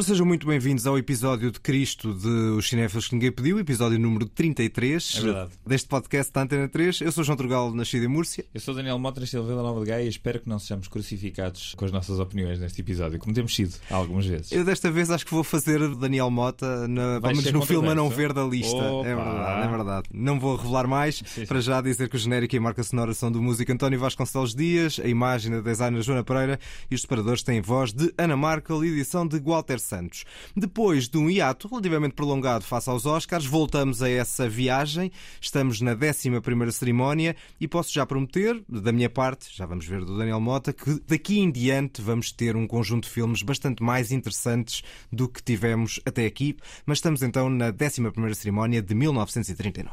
[0.00, 3.98] Ora, sejam muito bem-vindos ao episódio de Cristo de Os Cinéfilos que Ninguém Pediu, episódio
[3.98, 5.50] número 33 É verdade.
[5.66, 7.02] deste podcast da Antena 3.
[7.02, 8.46] Eu sou João Turgal, nascido em Múrcia.
[8.54, 10.88] Eu sou Daniel Mota, nascido em Vila Nova de Gaia e espero que não sejamos
[10.88, 14.50] crucificados com as nossas opiniões neste episódio, como temos sido algumas vezes.
[14.50, 17.94] Eu desta vez acho que vou fazer Daniel Mota, na, pelo menos no filme a
[17.94, 18.74] não ver da lista.
[18.74, 19.06] Opa!
[19.06, 20.08] É verdade, é verdade.
[20.14, 21.22] Não vou revelar mais.
[21.26, 21.44] sim.
[21.44, 24.54] Para já dizer que o genérico e a marca sonora são do músico António Vasconcelos
[24.54, 26.58] Dias, a imagem da designer Joana Pereira
[26.90, 30.24] e os separadores têm voz de Ana Markel edição de Walter Santos.
[30.56, 35.12] Depois de um hiato relativamente prolongado face aos Oscars, voltamos a essa viagem.
[35.40, 40.16] Estamos na 11ª cerimónia e posso já prometer, da minha parte, já vamos ver do
[40.16, 44.82] Daniel Mota, que daqui em diante vamos ter um conjunto de filmes bastante mais interessantes
[45.12, 46.56] do que tivemos até aqui.
[46.86, 49.90] Mas estamos então na 11ª cerimónia de 1939.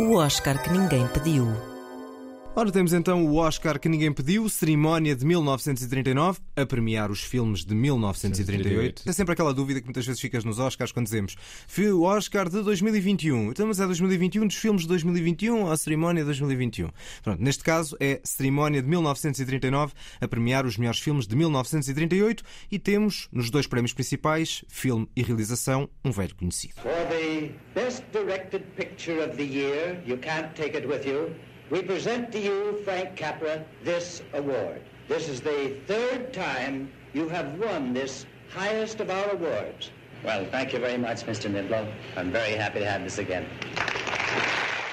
[0.00, 1.75] O Oscar que ninguém pediu.
[2.58, 7.66] Ora, temos então o Oscar que ninguém pediu, cerimónia de 1939, a premiar os filmes
[7.66, 9.02] de 1938.
[9.06, 11.36] É sempre aquela dúvida que muitas vezes ficas nos Oscars quando dizemos
[11.68, 13.50] "Fi- o Oscar de 2021.
[13.50, 16.88] Então, mas é 2021 dos filmes de 2021 ou a cerimónia de 2021?
[17.22, 22.78] Pronto, neste caso é cerimónia de 1939 a premiar os melhores filmes de 1938 e
[22.78, 26.72] temos nos dois prémios principais, filme e realização, um velho conhecido.
[26.80, 31.32] For the Best Directed Picture of the Year, you can't take it with you,
[31.70, 34.82] we present to you, Frank Capra, this award.
[35.08, 39.90] This is the third time you have won this highest of our awards.
[40.24, 41.50] Well, thank you very much, Mr.
[41.50, 41.86] Nidlow.
[42.16, 43.46] I'm very happy to have this again.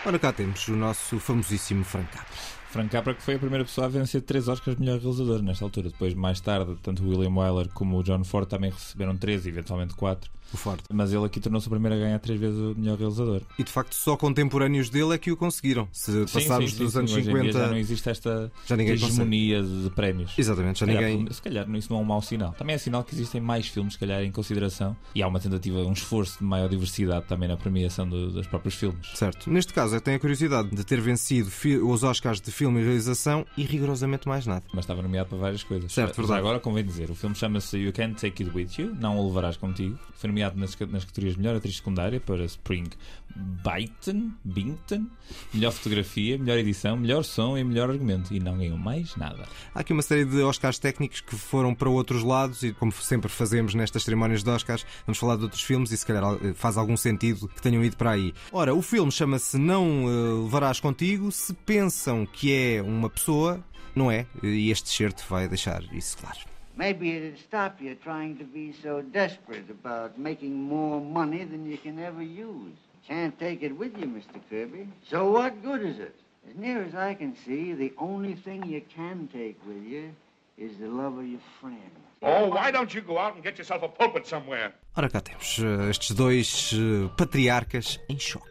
[0.06, 2.36] Ora, cá temos o nosso famosíssimo Frank Capra.
[2.70, 5.64] Frank Capra, que foi a primeira pessoa a vencer três Oscars de melhor realizador nesta
[5.64, 5.90] altura.
[5.90, 9.50] Depois, mais tarde, tanto o William Wyler como o John Ford também receberam três e
[9.50, 10.30] eventualmente quatro.
[10.54, 10.80] O Ford.
[10.92, 13.42] Mas ele aqui tornou-se o primeiro a ganhar três vezes o melhor realizador.
[13.58, 15.88] E de facto só contemporâneos dele é que o conseguiram.
[15.92, 17.18] Se passarmos Sim, sim, dos anos sim.
[17.20, 17.60] Hoje em dia 50.
[17.60, 19.06] já não existe esta ninguém consegue.
[19.12, 20.34] hegemonia de, prémios.
[20.38, 21.28] Exatamente, já ninguém.
[21.32, 22.54] Se calhar isso não é um mau sinal.
[22.54, 24.96] Também é sinal que existem mais filmes, se calhar, em consideração.
[25.16, 28.76] E há uma tentativa, um esforço de maior diversidade também na premiação do- dos próprios
[28.76, 29.08] filmes.
[29.16, 29.50] Certo.
[29.50, 31.50] Neste caso, eu tenho a curiosidade de ter vencido
[31.88, 34.64] os Oscars de filme e realização e rigorosamente mais nada.
[34.74, 35.92] Mas estava nomeado para várias coisas.
[35.92, 36.40] Certo, Mas verdade.
[36.40, 39.58] agora convém dizer: o filme chama-se You Can't Take It With You, Não O Levarás
[39.58, 39.98] Contigo.
[40.16, 42.90] Foi nomeado nas, nas categorias Melhor Atriz Secundária para Spring
[43.36, 45.08] Byington, Bington,
[45.54, 48.34] Melhor Fotografia, Melhor Edição, Melhor Som e Melhor Argumento.
[48.34, 49.48] E não ganhou mais nada.
[49.74, 53.30] Há aqui uma série de Oscars técnicos que foram para outros lados e, como sempre
[53.30, 56.78] fazemos nestas cerimónias de Oscars, vamos falar de outros filmes e se calhar eh, faz
[56.78, 58.34] algum sentido que tenham ido para aí.
[58.52, 61.32] Ora, o filme chama-se Não eh, Levarás Contigo.
[61.32, 63.64] Se pensam que é uma pessoa,
[63.96, 64.26] não é.
[64.42, 66.53] E este certo vai deixar isso claro.
[66.76, 71.78] Maybe it'd stop you trying to be so desperate about making more money than you
[71.78, 72.74] can ever use.
[73.08, 74.40] Can't take it with you, Mr.
[74.50, 74.88] Kirby.
[75.08, 76.16] So what good is it?
[76.50, 80.14] As near as I can see, the only thing you can take with you
[80.58, 81.92] is the love of your friend.
[82.22, 84.74] Oh, why don't you go out and get yourself a pulpit somewhere?
[84.96, 88.48] Ora, cá temos eh, estes dois eh, patriarcas em choque.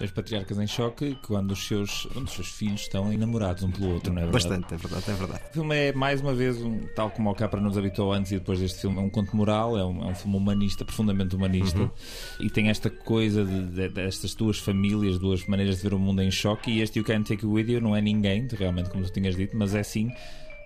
[0.00, 3.94] Dois patriarcas em choque quando os seus, quando os seus filhos estão enamorados um pelo
[3.94, 4.48] outro, não é verdade?
[4.48, 5.44] Bastante, é verdade, é verdade.
[5.50, 8.38] O filme é, mais uma vez, um, tal como o Capra nos habitou antes e
[8.40, 11.88] depois deste filme, é um conto moral, é um, é um filme humanista, profundamente humanista,
[12.40, 16.20] e tem esta coisa de, de- destas duas famílias, duas maneiras de ver o mundo
[16.22, 16.72] em choque.
[16.72, 19.36] E este You Can't Take It With You não é ninguém, realmente, como tu tinhas
[19.36, 20.10] dito, mas é sim,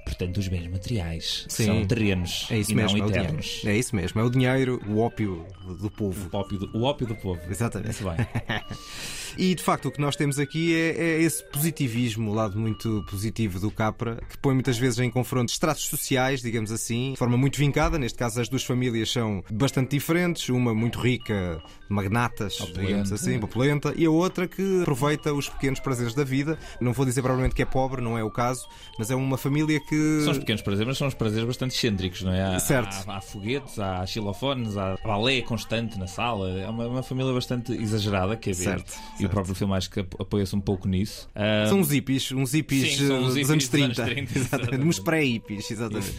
[0.09, 1.45] portanto, os bens materiais.
[1.49, 1.67] Sim.
[1.67, 3.63] São terrenos É isso e mesmo, não é eternos.
[3.65, 5.47] É isso mesmo, é o dinheiro, o ópio
[5.81, 6.29] do povo.
[6.33, 7.41] O ópio do, o ópio do povo.
[7.49, 8.03] Exatamente.
[8.03, 8.27] Muito bem.
[9.39, 13.05] E de facto o que nós temos aqui é, é esse positivismo, o lado muito
[13.09, 17.37] positivo do Capra, que põe muitas vezes em confronto estratos sociais, digamos assim, de forma
[17.37, 17.97] muito vincada.
[17.99, 23.15] Neste caso, as duas famílias são bastante diferentes, uma muito rica, magnatas, digamos Opulenta.
[23.15, 26.59] assim, populenta, e a outra que aproveita os pequenos prazeres da vida.
[26.81, 28.67] Não vou dizer provavelmente que é pobre, não é o caso,
[28.99, 30.21] mas é uma família que.
[30.23, 32.57] São os pequenos prazeres, mas são os prazeres bastante excêntricos, não é?
[32.57, 33.05] Há, Certo.
[33.07, 36.51] Há, há foguetes, há xilofones, há balé constante na sala.
[36.59, 38.65] É uma, uma família bastante exagerada, que é ver.
[38.65, 39.28] Certo, E certo.
[39.29, 41.29] O próprio filme acho que ap- apoia-se um pouco nisso.
[41.69, 43.85] São uns hippies, uns hippies, Sim, são eh, uns dos hippies anos dos 30.
[43.85, 44.39] anos 30, exatamente.
[44.39, 44.87] exatamente.
[44.87, 46.15] Uns pré-hippies, exatamente.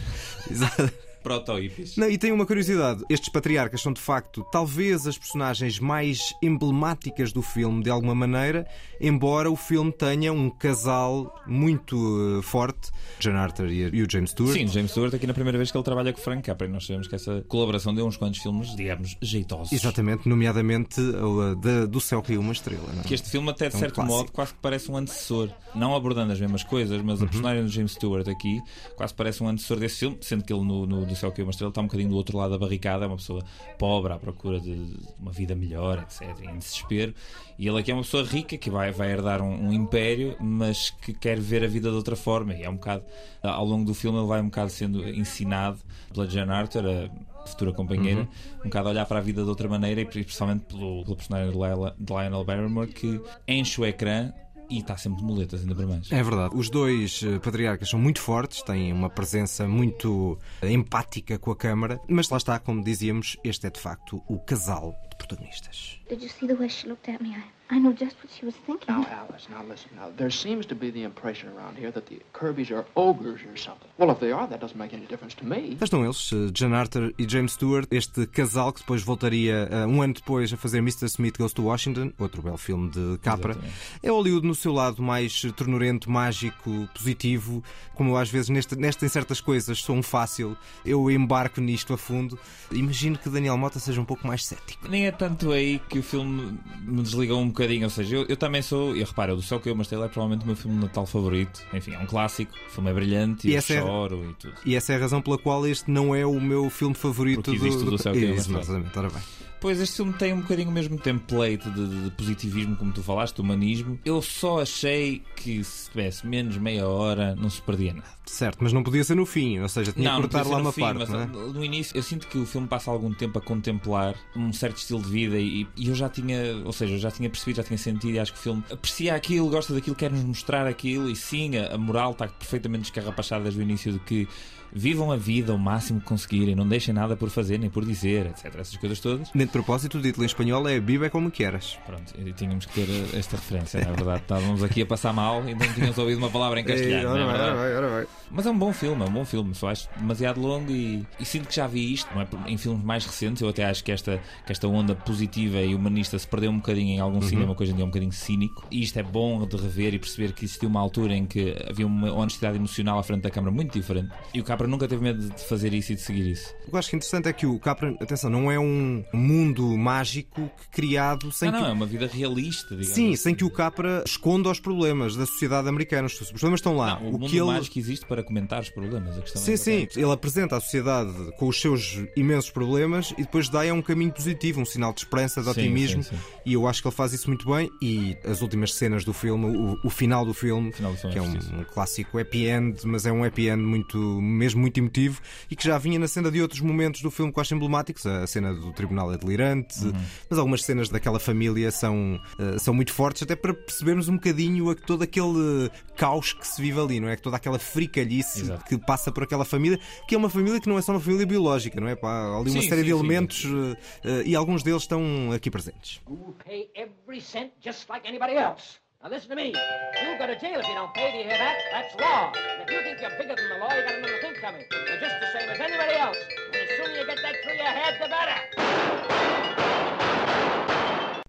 [0.50, 0.92] Exato.
[1.22, 1.96] Proto-hippies.
[1.96, 7.32] Não, e tem uma curiosidade: estes patriarcas são de facto talvez as personagens mais emblemáticas
[7.32, 8.66] do filme, de alguma maneira,
[9.00, 14.52] embora o filme tenha um casal muito eh, forte, John Arthur e, o James Stewart.
[14.52, 16.86] Sim, James Stewart aqui na primeira vez que ele trabalha com Frank Capra e nós
[16.86, 19.72] sabemos que essa colaboração deu uns quantos filmes, digamos, jeitosos.
[19.72, 22.84] Exatamente, nomeadamente o, da- do céu caiu uma estrela.
[22.94, 23.04] Não é?
[23.04, 24.16] Que este filme, até de É um certo clássico.
[24.16, 25.48] modo, quase que parece um antecessor.
[25.74, 27.04] Não abordando as mesmas coisas, Uhum.
[27.06, 28.60] mas a personagem do James Stewart aqui
[28.96, 31.44] quase parece um antecessor desse filme, sendo que ele no, no do Céu que é
[31.44, 33.44] uma estrela está um bocadinho do outro lado da barricada, é uma pessoa
[33.78, 37.14] pobre à procura de uma vida melhor, etc, em desespero.
[37.58, 40.90] E ele aqui é uma pessoa rica que vai, vai herdar um, um império, mas
[40.90, 42.54] que quer ver a vida de outra forma.
[42.54, 43.04] E é um bocado,
[43.42, 45.78] ao longo do filme, ele vai um bocado sendo ensinado
[46.12, 48.28] pela Jane Arthur, a futura companheira,
[48.60, 51.52] um bocado a olhar para a vida de outra maneira, e principalmente pelo, pelo personagem
[51.52, 54.32] de Lionel Barrymore, que enche o ecrã
[54.70, 56.10] e está sempre de muletas, ainda para mais.
[56.12, 56.54] É verdade.
[56.56, 61.56] Os dois eh, patriarcas são muito fortes, têm uma presença muito eh, empática com a
[61.56, 66.00] câmara, mas lá está, como dizíamos, este é de facto o casal de protagonistas.
[66.08, 67.30] Did you see the way she looked at me?
[67.30, 68.92] I, I know just what she was thinking.
[68.92, 69.90] Now, Alice, now listen.
[69.94, 73.56] Now, there seems to be the impression around here that the Kirby's are ogres or
[73.56, 73.88] something.
[73.96, 75.76] Well, if they are, that doesn't make any difference to me.
[75.76, 79.86] Cá estão eles, eh, Jan Arthur e James Stewart, este casal que depois voltaria eh,
[79.86, 81.06] um ano depois a fazer Mr.
[81.06, 83.52] Smith Goes to Washington, outro belo filme de Capra.
[83.52, 83.74] Exatamente.
[84.02, 87.62] É Hollywood no seu lado mais tornurento, mágico, positivo,
[87.94, 91.94] como eu às vezes neste, nesta, em certas coisas sou um fácil, eu embarco nisto
[91.94, 92.36] a fundo.
[92.72, 94.88] Imagino que Daniel Mota seja um pouco mais cético.
[94.88, 97.59] Nem é tanto aí que o filme me desligou um bocadinho.
[97.84, 100.44] Ou seja, eu, eu também sou, e repara, do Céu que eu estrela é provavelmente
[100.44, 101.60] o meu filme de Natal favorito.
[101.72, 104.54] Enfim, é um clássico, o filme é brilhante, E eu é- choro e tudo.
[104.64, 107.56] E essa é a razão pela qual este não é o meu filme favorito Porque
[107.56, 108.60] existe o do Céu que é Estrela.
[108.60, 109.22] exatamente, ora bem.
[109.60, 113.02] Pois este filme tem um bocadinho o mesmo template de, de- de positivismo, como tu
[113.02, 113.98] falaste, de humanismo.
[114.04, 118.08] Eu só achei que se tivesse menos meia hora não se perdia nada.
[118.24, 120.72] Certo, mas não podia ser no fim, ou seja, tinha não, que cortar lá uma
[120.72, 121.26] fim, parte, é?
[121.26, 125.02] no início eu sinto que o filme passa algum tempo a contemplar um certo estilo
[125.02, 127.76] de vida e, e eu já tinha, ou seja, eu já tinha percebido, já tinha
[127.78, 131.16] sentido e acho que o filme aprecia aquilo, gosta daquilo, quer nos mostrar aquilo e
[131.16, 134.28] sim, a, a moral está perfeitamente descarrapachada desde o início de que
[134.72, 138.26] vivam a vida o máximo que conseguirem, não deixem nada por fazer nem por dizer,
[138.26, 138.46] etc.
[138.58, 139.30] Essas coisas todas.
[139.34, 141.78] Nem de propósito, o título em espanhol é Viva é como quieras.
[141.86, 144.22] Pronto, e tínhamos que ter eh, esta referência, não é verdade?
[144.22, 147.22] Estávamos aqui a passar mal e não tínhamos ouvido uma palavra em castelhano, não é
[147.22, 147.74] ora bem, verdade?
[147.74, 148.06] ora bem.
[148.30, 149.54] Mas é um bom filme, é um bom filme.
[149.54, 152.28] Só acho demasiado longo e, e sinto que já vi isto não é?
[152.46, 153.42] em filmes mais recentes.
[153.42, 156.90] Eu até acho que esta, que esta onda positiva e humanista se perdeu um bocadinho
[156.90, 158.66] em algum cinema, que hoje em dia é um bocadinho cínico.
[158.70, 161.86] E isto é bom de rever e perceber que existiu uma altura em que havia
[161.86, 164.10] uma honestidade emocional à frente da câmara muito diferente.
[164.32, 166.54] E o Capra nunca teve medo de fazer isso e de seguir isso.
[166.66, 169.66] O que eu acho que interessante é que o Capra, atenção, não é um mundo
[169.78, 171.64] mágico criado sem não, que.
[171.64, 172.88] não, é uma vida realista, digamos.
[172.88, 173.16] Sim, assim.
[173.16, 176.08] sem que o Capra esconda os problemas da sociedade americana.
[176.08, 177.00] Os problemas estão lá.
[177.00, 177.46] Não, o, o mundo que ele.
[177.46, 179.16] mágico existe para comentar os problemas.
[179.16, 179.88] A questão Sim, é sim.
[179.96, 184.12] Ele apresenta a sociedade com os seus imensos problemas e depois dá é um caminho
[184.12, 186.02] positivo, um sinal de esperança, de Sim, otimismo.
[186.02, 186.22] sim, sim.
[186.44, 187.70] E eu acho que ele faz isso muito bem.
[187.80, 191.18] E as últimas cenas do filme, o, o final do filme, final do que é
[191.18, 195.20] é um, um clássico happy end, mas é um happy end muito, mesmo muito emotivo
[195.50, 198.04] e que já vinha na cena de outros momentos do filme que eu acho emblemáticos.
[198.06, 199.92] A cena do tribunal é delirante, Uhum.
[200.28, 204.70] mas algumas cenas daquela família são, eh, são muito fortes, até para percebermos um bocadinho
[204.70, 207.16] a- todo aquele caos que se vive ali, não é?
[207.16, 208.64] Que toda aquela fricalhice Exato.
[208.64, 211.26] que passa por aquela família, que é uma família que não é só uma família
[211.26, 211.96] biológica, não é?
[212.02, 212.98] Há ali uma Sim, série sim, de sim.
[212.98, 216.00] elementos eh, eh, e alguns deles estão aqui presentes.
[216.08, 218.79] You pay every cent just like anybody else.
[219.02, 219.54] Now listen to me.
[220.02, 221.10] You'll go to jail if you don't pay.
[221.12, 221.56] Do you hear that?
[221.72, 222.32] That's law.
[222.36, 224.64] And if you think you're bigger than the law, you got another thing coming.
[224.70, 226.18] You're just the same as anybody else.
[226.52, 228.38] And the sooner you get that through your head, the better.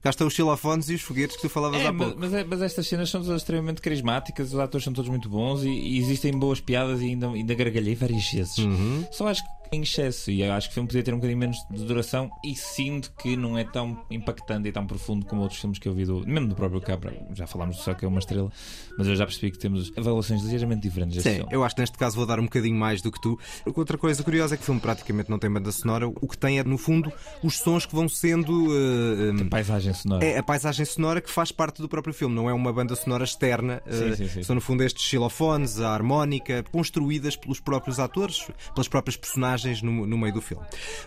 [0.03, 2.19] Cá estão os xilofones e os foguetes que tu falavas É, há mas, pouco.
[2.19, 5.63] mas é- mas estas cenas são todas extremamente carismáticas, os atores são todos muito bons
[5.63, 8.57] e, e existem boas piadas e ainda, ainda gargalhei várias vezes.
[8.57, 9.05] Uhum.
[9.11, 11.39] Só acho que em excesso e eu acho que o filme podia ter um bocadinho
[11.39, 15.61] menos de duração e sinto que não é tão impactante e tão profundo como outros
[15.61, 17.13] filmes que eu vi, do, mesmo do próprio Capra.
[17.33, 18.51] Já falámos do Só que é uma estrela,
[18.97, 21.53] mas eu já percebi que temos avaliações ligeiramente diferentes deste Sim, filme.
[21.53, 23.39] eu acho que neste caso vou dar um bocadinho mais do que tu.
[23.73, 26.05] Outra coisa curiosa é que o filme praticamente não tem banda sonora.
[26.05, 27.09] O que tem é, no fundo,
[27.41, 28.67] os sons que vão sendo.
[28.75, 30.25] eh, eh, Paisagem sonora.
[30.25, 33.23] É a paisagem sonora que faz parte do próprio filme, não é uma banda sonora
[33.23, 33.81] externa.
[33.89, 34.43] Sim, eh, sim, sim.
[34.43, 40.05] São, no fundo, estes xilofones, a harmónica, construídas pelos próprios atores, pelas próprias personagens no,
[40.05, 40.63] no meio do filme.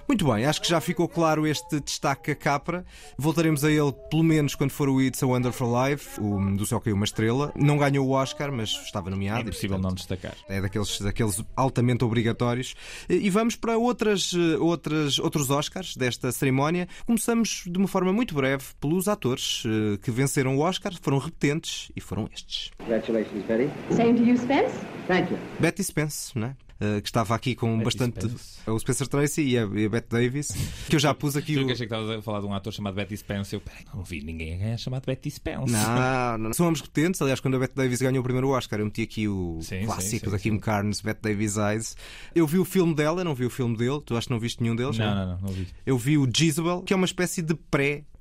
[0.08, 2.84] Muito bem, acho que já ficou claro este destaque a Capra.
[3.18, 6.80] Voltaremos a ele, pelo menos, quando for o It's a Wonderful Life, o do Céu
[6.80, 7.52] Caiu uma Estrela.
[7.56, 9.40] Não ganhou o Oscar, mas estava É nomeado.
[9.40, 10.34] e, impossível portanto, não destacar.
[10.48, 12.74] é daqueles, daqueles altamente obrigatórios.
[13.08, 16.88] E vamos para outras, eh, outras, outros Oscars desta cerimónia.
[17.06, 21.90] Começamos de uma forma muito breve pelos atores eh, que venceram o Oscar, foram repetentes
[21.96, 22.70] e foram estes.
[22.78, 23.70] Congratulations, Betty.
[23.94, 24.74] Same to you, Spence?
[25.06, 25.38] Thank you.
[25.58, 26.56] Betty Spence, né?
[26.80, 28.20] Eh, que estava aqui com bastante.
[28.20, 28.54] Spence.
[28.66, 30.48] O Spencer Tracy e a, e a Bette Davis,
[30.88, 31.70] que eu já pus aqui Eu o.
[31.70, 33.54] achei que estavas a falar de um ator chamado Betty Spence.
[33.54, 35.70] Eu, peraí, não vi ninguém a ganhar chamado Betty Spence.
[35.72, 36.82] Não, não, são ambos.
[37.20, 40.26] Aliás, quando a Bette Davis ganhou o primeiro Oscar, eu meti aqui o Sim, clássico
[40.26, 40.60] sim, da sim, Kim sim.
[40.60, 41.96] Carnes, Bette Davis Eyes.
[42.34, 44.00] Eu vi o filme dela, não vi o filme dele.
[44.04, 44.98] Tu acho que não viste nenhum deles?
[44.98, 45.68] Não, não, não, não vi.
[45.86, 47.54] Eu vi o Jezebel, que é uma espécie de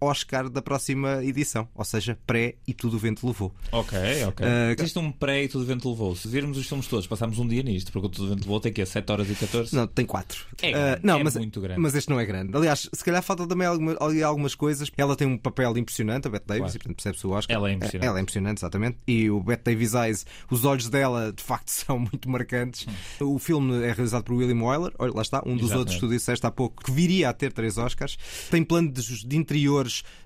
[0.03, 3.53] Oscar da próxima edição, ou seja, pré e tudo o vento levou.
[3.71, 4.45] Ok, ok.
[4.45, 6.15] Uh, Existe um pré e tudo o vento levou.
[6.15, 8.59] Se virmos os filmes todos, passámos um dia nisto, porque o tudo o vento levou
[8.59, 9.75] tem que 7 horas e 14.
[9.75, 10.45] Não, tem 4.
[10.61, 11.79] É, grande, não, é mas, muito grande.
[11.79, 12.55] Mas este não é grande.
[12.55, 14.91] Aliás, se calhar falta também alguma, algumas coisas.
[14.97, 16.75] Ela tem um papel impressionante, a Bette Davis, Claro.
[16.75, 17.55] e portanto percebe-se o Oscar.
[17.55, 18.07] Ela é impressionante.
[18.07, 18.97] Ela é impressionante, exatamente.
[19.07, 22.85] E o Bette Davis Eyes, os olhos dela de facto são muito marcantes.
[23.19, 25.77] O filme é realizado por William Wyler, olha, lá está, um dos Exatamente.
[25.77, 28.17] outros que tu disseste há pouco, que viria a ter três Oscars.
[28.49, 29.35] Tem planos de, de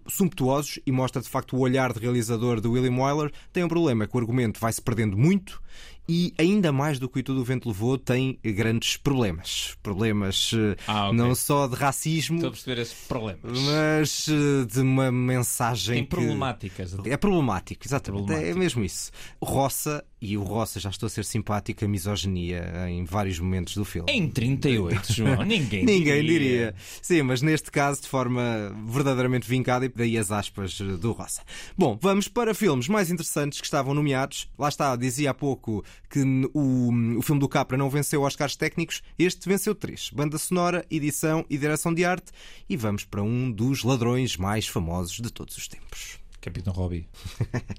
[0.08, 3.32] sumptuosos e mostra de facto o olhar de realizador de William Wyler.
[3.52, 5.62] Tem um problema, é que o argumento vai se perdendo muito.
[6.10, 9.76] E ainda mais do que o Tudo o Vento Levou, tem grandes problemas.
[9.84, 11.18] Problemas eh, Ah, ok.
[11.18, 13.42] não só de racismo, Estou a perceber esses problemas.
[13.60, 15.96] mas eh, de uma mensagem.
[15.96, 16.96] Tem que- problemáticas.
[17.06, 18.22] É problemático, exatamente.
[18.24, 18.60] É Problemático.
[18.60, 19.12] mesmo isso.
[19.44, 23.86] Roça, e o Roça, já estou a ser simpático, a misoginia em vários momentos do
[23.86, 24.12] filme.
[24.12, 26.76] Em 38, João, ninguém, Ninguém diria.
[27.02, 31.44] Sim, mas neste caso de forma verdadeiramente vincada e daí as aspas do Roça.
[31.78, 34.50] Bom, vamos para filmes mais interessantes que estavam nomeados.
[34.58, 36.22] Lá está, dizia há pouco que
[36.54, 39.04] o, o filme do Capra não venceu Oscars técnicos.
[39.20, 42.32] Este venceu três: banda sonora, edição e direção de arte.
[42.68, 46.20] E vamos para um dos ladrões mais famosos de todos os tempos.
[46.42, 47.08] Capitão Robbie.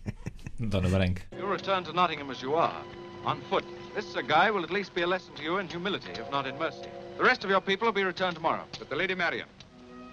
[0.60, 1.22] Dona Branca.
[1.36, 2.82] You'll return to Nottingham as you are,
[3.24, 3.64] on foot.
[3.94, 6.56] This guy will at least be a lesson to you in humility, if not in
[6.58, 6.88] mercy.
[7.16, 8.64] The rest of your people will be returned tomorrow.
[8.78, 9.46] But the Lady Marian.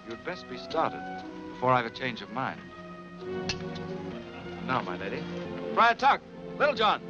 [0.08, 1.00] You'd best be started
[1.52, 2.60] before I've a change of mind.
[4.66, 5.22] Now, my lady.
[5.74, 6.20] Friar Tuck,
[6.58, 7.00] Little John.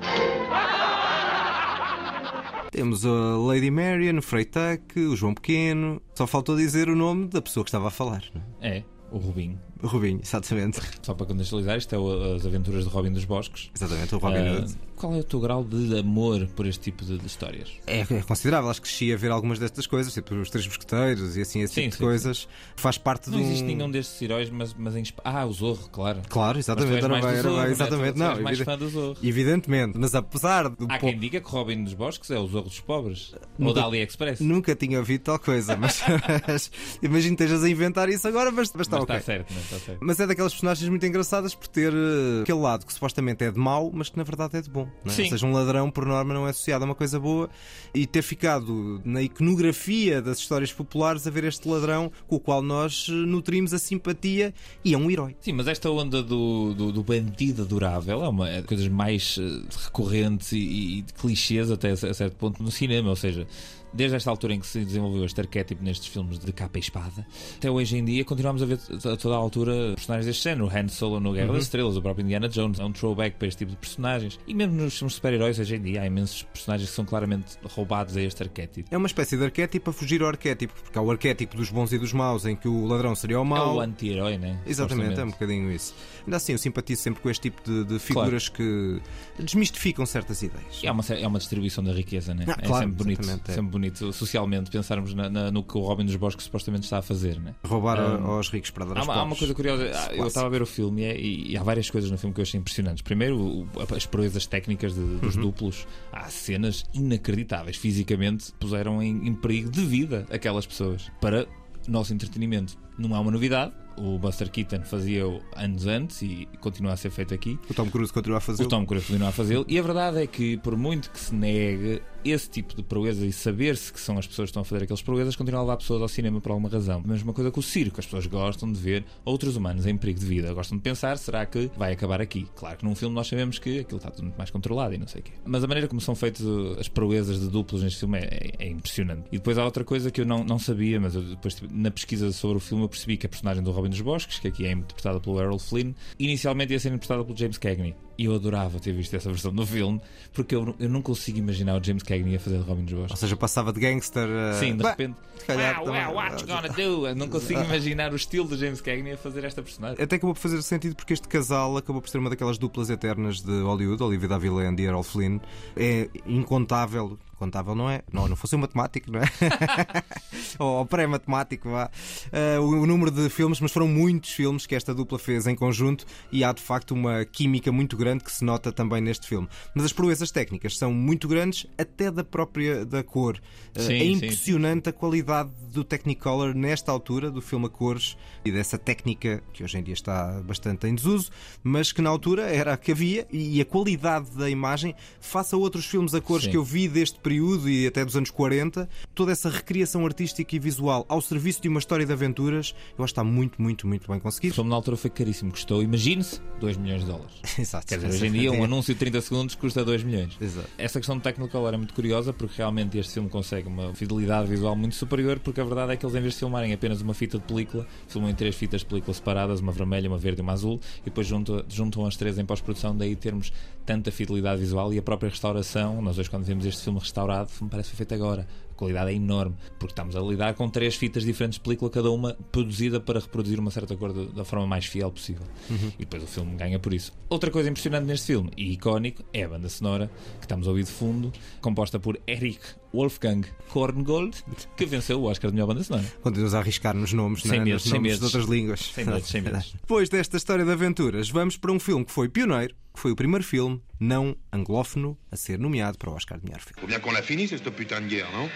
[2.70, 6.02] Temos a Lady Marian, o Freitag, o João Pequeno.
[6.14, 8.24] Só faltou dizer o nome da pessoa que estava a falar.
[8.34, 8.78] não é?
[8.78, 9.60] É, o Rubinho.
[9.82, 10.80] Rubinho, exatamente.
[11.02, 13.70] Só para contextualizar, isto é o- as aventuras de Robin dos Bosques.
[13.74, 14.74] Exatamente, o Robin Ah, Hood.
[14.96, 17.70] qual é o teu grau de amor por este tipo de, de histórias?
[17.86, 21.36] É, é considerável, acho que cresci a ver algumas destas coisas, tipo os Três Mosqueteiros
[21.36, 22.48] e assim, esse Sim, tipo de sim, coisas.
[22.76, 23.46] Faz parte Não de um...
[23.46, 25.02] existe nenhum destes heróis, mas, mas em.
[25.24, 26.22] Ah, o Zorro, claro.
[26.28, 27.70] Claro, exatamente, era bem, era Zorro, bem, né?
[27.72, 28.18] exatamente.
[28.18, 29.16] Não, mais evide- fã do Zorro.
[29.22, 32.80] Evidentemente, mas apesar do Há quem diga que Robin dos Bosques é o Zorro dos
[32.80, 33.34] pobres.
[33.58, 34.40] Ou Nunca- da AliExpress.
[34.40, 36.00] Nunca tinha ouvido tal coisa, mas,
[36.48, 36.70] mas
[37.02, 39.16] imagino que estejas a inventar isso agora, mas, mas está Mas ok.
[39.16, 39.62] está certo, não é?
[39.64, 43.50] Está Mas é daquelas personagens muito engraçadas por ter eh, aquele lado que supostamente é
[43.50, 44.84] de mau, mas que na verdade é de bom.
[45.04, 45.20] não é?
[45.20, 47.48] Ou seja, um ladrão, por norma, não é associado a uma coisa boa
[47.94, 52.62] e ter ficado na iconografia das histórias populares a ver este ladrão com o qual
[52.62, 54.52] nós eh, nutrimos a simpatia
[54.84, 55.36] e é um herói.
[55.40, 59.38] Sim, mas esta onda do, do, do bandido adorável é uma é de coisas mais
[59.40, 63.46] eh, recorrentes e, e de clichês até a certo ponto no cinema, ou seja,
[63.94, 67.26] desde esta altura em que se desenvolveu este arquétipo nestes filmes de capa e espada,
[67.56, 68.78] até hoje em dia continuamos a ver
[69.12, 70.66] a toda a altura personagens deste género.
[70.66, 71.54] O Han Solo no Guerra Uhum.
[71.54, 74.38] das Estrelas, o próprio Indiana Jones, é um throwback para este tipo de personagens.
[74.46, 77.56] E mesmo nos filmes de super-heróis hoje em dia há imensos personagens que são claramente
[77.64, 78.88] roubados a este arquétipo.
[78.92, 81.92] É uma espécie de arquétipo a fugir ao arquétipo, porque há o arquétipo dos bons
[81.92, 83.76] e dos maus, em que o ladrão seria o É mau.
[83.76, 84.58] o anti-herói, né?
[84.66, 85.94] Exatamente, é um bocadinho isso.
[86.24, 89.00] Ainda assim, eu simpatizo sempre com este tipo de, de figuras que
[89.38, 90.80] desmistificam certas ideias.
[90.82, 92.44] É uma, é uma distribuição da riqueza, né?
[92.48, 93.54] Ah, é claro, sempre bonito, exatamente, é.
[93.54, 97.02] sempre bonito socialmente pensarmos na- na- no que o Robin dos Bosques supostamente está a
[97.02, 97.54] fazer, né?
[97.66, 99.38] Roubar Um, aos ricos para dar Há aos uma, há uma pobres.
[99.40, 102.10] coisa curiosa, eu estava a ver o filme e, é- e- e há várias coisas
[102.10, 103.02] no filme que eu achei impressionantes.
[103.02, 105.18] Primeiro, o- as proezas técnicas de- Uhum.
[105.18, 105.86] dos duplos.
[106.12, 107.76] Há cenas inacreditáveis.
[107.76, 111.46] Fisicamente puseram em, em perigo de vida aquelas pessoas para
[111.86, 112.76] nosso entretenimento.
[112.98, 113.72] Não há uma novidade.
[113.96, 117.58] O Buster Keaton fazia-o anos antes e continua a ser feito aqui.
[117.70, 118.64] O Tom Cruise continua a fazer.
[118.64, 119.64] O Tom Cruise continua a fazê-lo.
[119.68, 123.32] E a verdade é que, por muito que se negue esse tipo de proezas e
[123.32, 126.00] saber-se que são as pessoas que estão a fazer aquelas proezas, continua a levar pessoas
[126.00, 127.02] ao cinema por alguma razão.
[127.04, 128.00] A mesma coisa com o circo.
[128.00, 130.52] As pessoas gostam de ver outros humanos em perigo de vida.
[130.54, 132.46] Gostam de pensar, será que vai acabar aqui?
[132.56, 135.06] Claro que num filme nós sabemos que aquilo está tudo muito mais controlado e não
[135.06, 135.32] sei o quê.
[135.44, 138.22] Mas a maneira como são feitas uh, as proezas de duplos neste filme é,
[138.58, 139.24] é- é impressionante.
[139.30, 142.32] E depois há outra coisa que eu não, não sabia, mas depois tipo, na pesquisa
[142.32, 144.72] sobre o filme eu percebi que a personagem do Robin dos Bosques, que aqui é
[144.72, 147.94] interpretada pelo Errol Flynn, inicialmente ia ser interpretada pelo James Cagney.
[148.16, 150.00] E eu adorava ter visto essa versão do filme,
[150.32, 153.00] porque eu, eu não consigo imaginar o James Cagney a fazer de Robin dos Ou
[153.00, 153.18] Bosques.
[153.20, 154.28] seja, passava de gangster.
[154.28, 155.16] a- Sim, de Bah, repente.
[155.46, 157.06] calhar wow, também- wow, what you gonna do?
[157.08, 160.02] Eu não consigo imaginar o estilo do James Cagney a fazer esta personagem.
[160.02, 163.40] Até acabou por fazer sentido porque este casal acabou por ser uma daquelas duplas eternas
[163.40, 165.38] de Hollywood, Olivia de Havilland e Errol Flynn.
[165.76, 167.18] É incontável.
[167.36, 168.00] Contável não é?
[168.12, 169.24] Não, não fosse um matemático, não é?
[170.58, 171.90] ou ou pré-matemático, vá.
[172.32, 175.54] Ah, o, o número de filmes, mas foram muitos filmes que esta dupla fez em
[175.54, 179.48] conjunto e há de facto uma química muito grande que se nota também neste filme.
[179.74, 183.40] Mas as proezas técnicas são muito grandes, até da própria da cor.
[183.74, 188.16] Ah, Sim, é sim, impressionante a qualidade do Technicolor nesta altura do filme a cores
[188.44, 191.30] e dessa técnica que hoje em dia está bastante em desuso,
[191.62, 195.58] mas que na altura era a que havia e a qualidade da imagem face a
[195.58, 196.50] outros filmes a cores Sim.
[196.52, 200.58] que eu vi deste período e até dos anos 40, toda essa recriação artística e
[200.58, 204.06] visual ao serviço de uma história de aventuras, eu acho que está muito, muito, muito
[204.08, 204.54] bem O conseguido.
[204.54, 207.34] filme na altura foi caríssimo, custou, imagine-se, 2 milhões de dólares.
[207.58, 207.86] Exato.
[207.98, 210.36] Quer dizer, hoje em dia um anúncio de 30 segundos custa 2 milhões.
[210.40, 210.68] Exato.
[210.76, 214.74] Essa questão do Technicolor é muito curiosa porque realmente este filme consegue uma fidelidade visual
[214.74, 217.38] muito superior porque a verdade é que eles em vez de filmarem apenas uma fita
[217.38, 220.52] de película, filmam em três fitas de película separadas, uma vermelha, uma verde e uma
[220.52, 223.52] azul e depois juntam, juntam as três em pós-produção, daí termos
[223.86, 226.02] tanta fidelidade visual e a própria restauração.
[226.02, 228.46] Nós hoje quando vemos este filme restaurado, filme parece que foi feito agora.
[228.74, 232.10] A qualidade é enorme, porque estamos a lidar com três fitas diferentes de película, cada
[232.10, 235.46] uma produzida para reproduzir uma certa cor de- da forma mais fiel possível.
[235.70, 237.12] E depois o filme ganha por isso.
[237.28, 240.84] Outra coisa impressionante neste filme, e icónico, é a banda sonora, que estamos a ouvir
[240.84, 242.58] de fundo, composta por Eric
[242.94, 244.36] Wolfgang Korngold,
[244.76, 246.04] que venceu o Oscar de melhor banda sonora.
[246.22, 247.64] Continuamos a arriscar nos nomes, Sem né?
[247.64, 248.18] medo, nos sem nomes medos.
[248.20, 248.80] de outras línguas.
[248.80, 249.72] Sem medos, sem medos.
[249.82, 253.16] Depois desta história de aventuras, vamos para um filme que foi pioneiro, que foi o
[253.16, 256.80] primeiro filme não anglófono a ser nomeado para o Oscar de melhor filme.
[256.80, 258.48] Faut bien qu'on la finisse, cette putain de guerre, non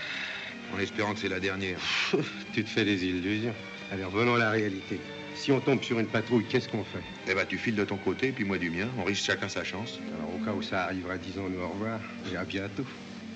[0.74, 1.80] En espérant que c'est la dernière.
[2.54, 3.54] Tu te fais des illusions.
[3.90, 5.00] Allez, revenons à la réalité.
[5.34, 7.96] Si on tombe sur une patrouille, qu'est-ce qu'on fait Eh ben, tu files de ton
[7.96, 8.88] côté, puis moi du mien.
[8.98, 9.98] On risque chacun sa chance.
[10.18, 11.98] Alors, au cas où ça arrivera, disons-nous au revoir
[12.30, 12.84] et à bientôt.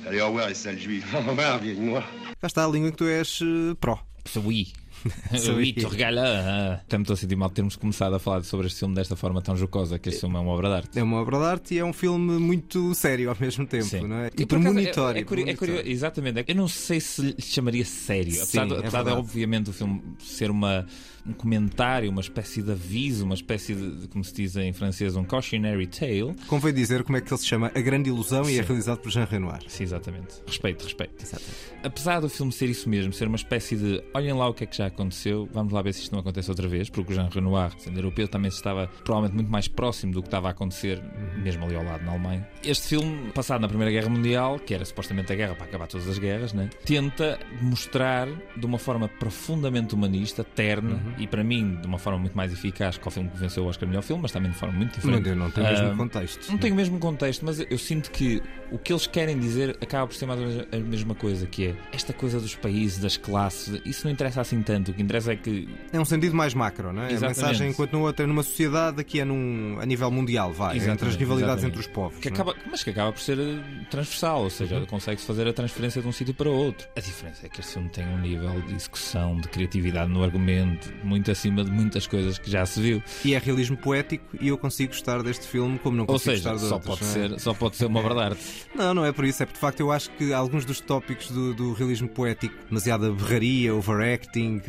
[0.07, 1.07] Allez, au revoir, les sales juifs.
[1.15, 2.07] Au revoir, vieille noire.
[2.41, 3.99] Cá está a língua que tu és eh, pró.
[4.45, 4.73] Oui.
[5.57, 6.75] Oui, tu regala.
[6.75, 9.17] Até me estou a sentir mal de termos começado a falar sobre este filme desta
[9.17, 10.99] forma tão jocosa, que este filme é uma obra de arte.
[10.99, 14.07] É uma obra de arte e é um filme muito sério ao mesmo tempo, Sim.
[14.07, 14.27] não é?
[14.37, 15.19] E E por acaso, premonitório.
[15.19, 16.45] É, é, curio- é curio- exatamente.
[16.47, 18.33] Eu não sei se lhe chamaria sério.
[18.43, 20.87] Apesar, Sim, de, é apesar de, obviamente, o filme ser uma,
[21.27, 25.25] um comentário, uma espécie de aviso, uma espécie de, como se diz em francês, um
[25.25, 26.35] cautionary tale.
[26.47, 28.69] Convém dizer como é que ele se chama A Grande Ilusão e é Sim.
[28.69, 29.63] realizado por Jean Renoir.
[29.69, 30.43] Sim, exatamente.
[30.47, 31.23] Respeito, respeito.
[31.23, 31.57] Exatamente.
[31.83, 34.67] Apesar do filme ser isso mesmo, ser uma espécie de olhem lá o que é
[34.67, 37.29] que já aconteceu, vamos lá ver se isto não acontece outra vez, porque o Jean
[37.29, 41.03] Renoir, sendo europeu, também estava provavelmente muito mais próximo do que estava a acontecer,
[41.37, 42.49] mesmo ali ao lado na Alemanha.
[42.65, 46.09] Este filme, passado na Primeira Guerra Mundial, que era supostamente a guerra para acabar todas
[46.09, 46.69] as guerras, né?
[46.85, 52.37] tenta mostrar de uma forma profundamente humanista, terna e para mim de uma forma muito
[52.37, 54.75] mais eficaz que o filme que venceu o Oscar melhor filme, mas também de forma
[54.77, 55.29] muito diferente.
[55.31, 56.51] Não, não tem o mesmo Ah, contexto.
[56.51, 60.07] Não tem o mesmo contexto, mas eu sinto que o que eles querem dizer acaba
[60.07, 63.17] por ser mais ou menos a mesma coisa, que é esta coisa dos países, das
[63.17, 64.91] classes, isso não interessa assim tanto.
[64.91, 67.07] O que interessa é que É um sentido mais macro, não é?
[67.07, 67.39] A Exatamente.
[67.41, 70.77] mensagem, enquanto no outro é numa sociedade, aqui é num, a nível mundial, vai.
[70.77, 71.79] Entre as Exatamente, rivalidades exatamente.
[71.79, 72.19] entre os povos.
[72.19, 72.31] que é?
[72.33, 76.09] acaba, mas que acaba por ser eh, transversal, ou seja, consegue-se fazer a transferência de
[76.09, 76.89] um sítio para outro.
[76.97, 80.93] A diferença é que este filme tem um nível de execução, de criatividade no argumento,
[81.07, 83.03] muito acima de muitas coisas que já se viu.
[83.25, 86.51] E é realismo poético e eu consigo gostar deste filme como não Ou consigo seja,
[86.51, 87.29] gostar de só outros, pode, é?
[87.29, 88.41] ser, só pode ser uma obra de arte.
[88.75, 89.43] Não, não é por isso.
[89.43, 93.11] É porque de facto eu acho que alguns dos tópicos do, do realismo poético, demasiada
[93.13, 94.61] berraria, overacting,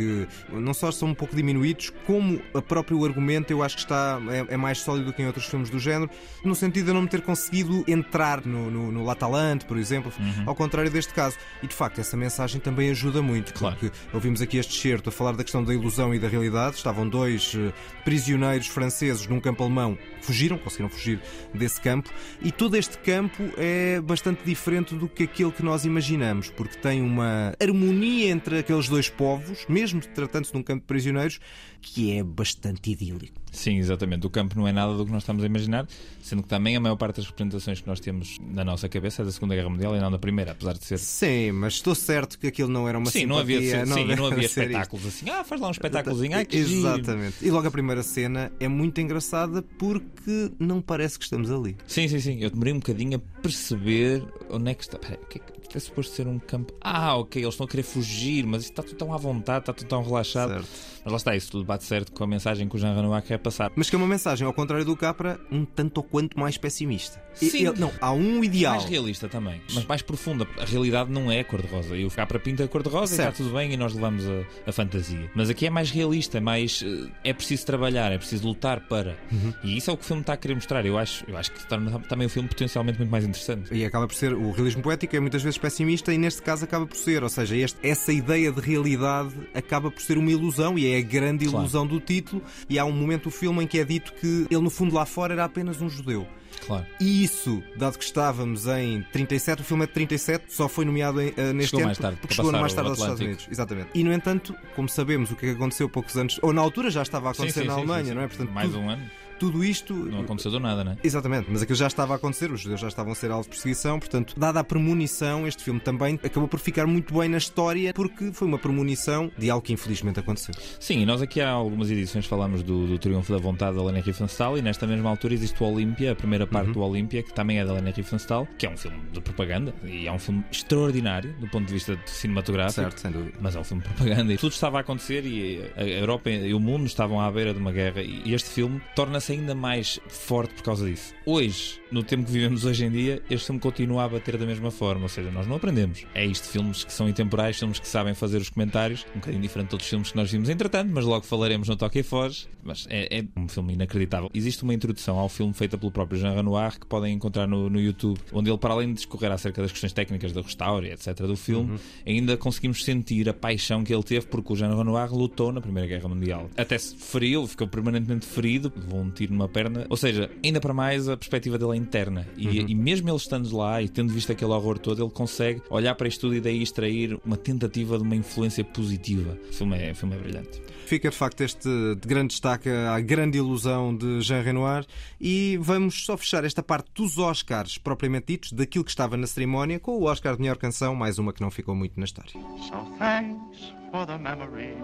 [0.51, 4.53] não só são um pouco diminuídos, como a próprio argumento eu acho que está é,
[4.53, 6.09] é mais sólido do que em outros filmes do género,
[6.43, 10.43] no sentido de não me ter conseguido entrar no, no, no Latalante, por exemplo, Uhum.
[10.45, 11.35] ao contrário deste caso.
[11.61, 13.75] E de facto essa mensagem também ajuda muito, Claro.
[13.77, 16.77] porque ouvimos aqui este certo a falar da questão da ilusão e da realidade.
[16.77, 17.71] Estavam dois eh,
[18.03, 21.19] prisioneiros franceses num campo alemão, fugiram, conseguiram fugir
[21.53, 22.09] desse campo,
[22.41, 27.01] e todo este campo é bastante diferente do que aquele que nós imaginamos, porque tem
[27.01, 31.39] uma harmonia entre aqueles dois povos, mesmo tratando-se de um campo de prisioneiros,
[31.83, 33.41] que é bastante idílico.
[33.51, 34.25] Sim, exatamente.
[34.25, 35.85] O campo não é nada do que nós estamos a imaginar,
[36.23, 39.25] sendo que também a maior parte das representações que nós temos na nossa cabeça é
[39.25, 40.97] da Segunda Guerra Mundial e não da Primeira, apesar de ser.
[40.97, 44.25] Sim, mas estou certo que aquilo não era uma sim, não havia, simpatia, sim, não
[44.25, 44.59] havia isto.
[44.59, 45.29] espetáculos assim.
[45.29, 46.35] Ah, faz lá um espetáculozinho.
[46.35, 46.79] Ai, que giro.
[46.79, 47.35] Exatamente.
[47.43, 51.75] E logo a primeira cena é muito engraçada porque não parece que estamos ali.
[51.85, 52.39] Sim, sim, sim.
[52.39, 54.97] Eu demorei um bocadinho a perceber onde é que está.
[54.97, 56.73] Peraí, o que é que é suposto ser um campo?
[56.81, 59.73] Ah, ok, eles estão a querer fugir, mas isto está tudo tão à vontade, está
[59.73, 60.49] tudo tão relaxado.
[60.53, 60.93] Certo.
[61.05, 63.37] Mas lá está, isso tudo bate certo com a mensagem que o Jean Renoir quer
[63.37, 63.69] passar.
[63.75, 67.21] Mas que é uma mensagem, ao contrário do Capra, um tanto ou quanto mais pessimista.
[67.33, 67.67] Sim.
[67.67, 68.75] ele- não, há um ideal.
[68.75, 70.47] Mais realista também, mas mais profunda.
[70.59, 71.97] A realidade não é cor-de-rosa.
[71.97, 75.29] E o Capra pinta cor-de-rosa e está tudo bem e nós levamos a, a fantasia.
[75.35, 76.81] Mas aqui é mais realista, é mais.
[76.85, 79.17] eh, É preciso trabalhar, é preciso lutar para.
[79.31, 79.53] Uhum.
[79.63, 80.85] E isso é o que o filme está a querer mostrar.
[80.85, 83.73] Eu acho, eu acho que torna também o filme potencialmente muito mais interessante.
[83.73, 86.85] E acaba por ser, o realismo poético é muitas vezes pessimista e neste caso acaba
[86.85, 90.85] por ser, ou seja, este- essa ideia de realidade acaba por ser uma ilusão e
[90.87, 91.59] é a grande Claro.
[91.63, 94.61] ilusão do título e há um momento do filme em que é dito que ele
[94.61, 96.27] no fundo lá fora era apenas um judeu.
[96.67, 96.85] Claro.
[96.99, 101.19] E isso, dado que estávamos em 37, o filme é de 37, só foi nomeado
[101.21, 103.19] em, eh, neste Chegou ano tarde, porque chegou mais tarde aos Estados.
[103.21, 103.47] Unidos.
[103.51, 103.89] Exatamente.
[103.93, 106.89] E no entanto, como sabemos o que é que aconteceu poucos anos, ou na altura
[106.91, 108.15] já estava a acontecer sim, na sim, Alemanha, sim, sim.
[108.15, 108.27] não é?
[108.27, 109.03] Portanto, mais tudo, um ano.
[109.43, 109.93] Tudo isto.
[109.93, 110.97] Não aconteceu do nada, né?
[111.03, 113.49] Exatamente, mas aquilo já estava a acontecer, os judeus já estavam a ser alvo de
[113.49, 117.93] perseguição, portanto, dada a premonição, este filme também acabou por ficar muito bem na história,
[117.93, 120.53] porque foi uma premonição de algo que infelizmente aconteceu.
[120.79, 123.99] Sim, e nós aqui há algumas edições falamos do, do Triunfo da Vontade da Lena
[123.99, 126.73] Riefenstahl e nesta mesma altura existe o Olímpia, a primeira parte Uhum.
[126.73, 130.07] do Olímpia, que também é da Lena Riefenstahl, que é um filme de propaganda e
[130.07, 132.81] é um filme extraordinário do ponto de vista cinematográfico.
[132.81, 133.37] Certo, sem dúvida.
[133.41, 136.53] Mas é um filme de propaganda e tudo estava a acontecer e a Europa e
[136.53, 140.53] o mundo estavam à beira de uma guerra e este filme torna-se ainda mais forte
[140.55, 141.13] por causa disso.
[141.25, 144.71] Hoje, no tempo que vivemos hoje em dia, este filme continua a bater da mesma
[144.71, 146.05] forma, ou seja, nós não aprendemos.
[146.15, 149.69] É isto, filmes que são intemporais, filmes que sabem fazer os comentários, um bocadinho diferente
[149.69, 152.47] de outros filmes que nós vimos entretanto, mas logo falaremos no Toque e Foge.
[152.63, 154.29] Mas é, é um filme inacreditável.
[154.33, 157.79] Existe uma introdução ao filme feita pelo próprio Jean Renoir que podem encontrar no, no
[157.79, 161.13] YouTube, onde ele, para além de discorrer acerca das questões técnicas da restauro e etc.
[161.23, 161.77] do filme,
[162.07, 165.87] ainda conseguimos sentir a paixão que ele teve porque o Jean Renoir lutou na Primeira
[165.87, 166.49] Guerra Mundial.
[166.55, 169.85] Até se feriu, ficou permanentemente ferido, levou um tiro numa perna.
[169.89, 172.27] Ou seja, ainda para mais a perspectiva dele é interna.
[172.37, 175.93] E, e mesmo ele estando lá e tendo visto aquele horror todo, ele consegue olhar
[175.95, 179.37] para isto tudo e daí extrair uma tentativa de uma influência positiva.
[179.49, 180.61] O filme é, o filme é brilhante.
[180.85, 184.85] Fica de facto este de grande destaque à grande ilusão de Jean Renoir
[185.19, 189.79] e vamos só fechar esta parte dos Oscars propriamente ditos, daquilo que estava na cerimónia,
[189.79, 192.31] com o Oscar de melhor canção, mais uma que não ficou muito na história.
[192.31, 194.75] So thanks for the memory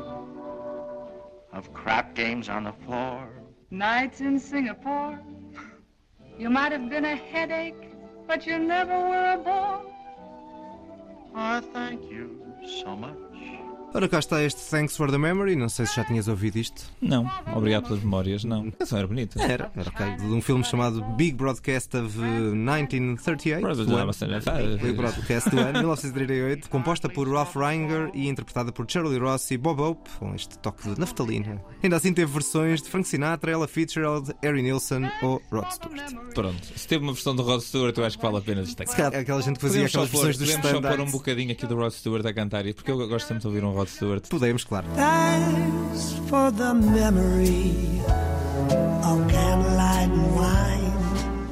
[1.53, 3.27] of crap games on the floor.
[3.71, 5.19] Nights in Singapore.
[6.39, 7.89] You might have been a headache,
[8.25, 9.81] but you never were a bore.
[11.35, 12.39] I thank you
[12.81, 13.28] so much.
[13.91, 15.55] Ora, cá está este Thanks for the Memory.
[15.55, 16.83] Não sei se já tinhas ouvido isto.
[17.01, 18.67] Não, obrigado pelas memórias, não.
[18.67, 19.41] A canção era bonita.
[19.41, 20.15] Era, era ok.
[20.17, 23.85] De um filme chamado Big Broadcast of uh, 1938.
[23.85, 24.11] do ano.
[24.77, 26.69] Big Broadcast do ano, 1938.
[26.69, 30.87] Composta por Ralph Reinger e interpretada por Charlie Ross e Bob Hope, com este toque
[30.87, 31.59] de naftalina.
[31.81, 36.13] Ainda assim teve versões de Frank Sinatra, Ella Fitzgerald, Harry Nilsson ou Rod Stewart.
[36.35, 38.91] Pronto, se teve uma versão do Rod Stewart, eu acho que vale a pena destacar.
[38.91, 41.11] Se calhar aquela gente que fazia Podemos aquelas versões dos Podemos só pôr um standards.
[41.11, 43.87] bocadinho aqui do Rod Stewart a cantar, porque eu gosto sempre de ouvir um Rod
[43.87, 44.27] Stewart.
[44.27, 44.87] Podemos, claro.
[44.95, 47.99] Thanks for the memory
[49.31, 49.48] wine.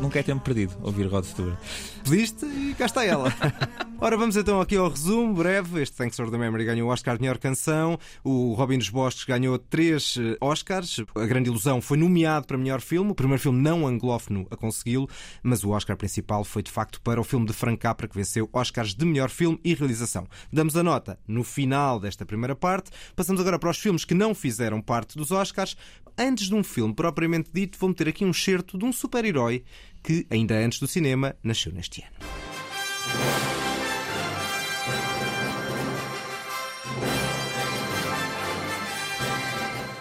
[0.08, 1.58] Nunca é tempo perdido ouvir Rod Stewart.
[2.02, 3.30] Pediste e cá está ela.
[4.00, 5.82] Ora, vamos então aqui ao resumo breve.
[5.82, 8.00] Este Thanks for the Memory ganhou o Oscar de melhor canção.
[8.24, 11.04] O Robin dos Bosques ganhou três eh, Oscars.
[11.14, 13.12] A Grande Ilusão foi nomeado para melhor filme.
[13.12, 15.10] O primeiro filme não anglófono a consegui-lo,
[15.44, 18.50] mas o Oscar principal foi de facto para o filme de Frank Capra, que venceu
[18.54, 20.26] Oscars de melhor filme e realização.
[20.54, 22.92] Damos a nota no final desta primeira parte.
[23.14, 25.76] Passamos agora para os filmes que não fizeram parte dos Oscars.
[26.18, 29.64] Antes de um filme propriamente dito, vou meter aqui um certo de um super-herói
[30.02, 33.57] que, ainda antes do cinema, nasceu neste ano.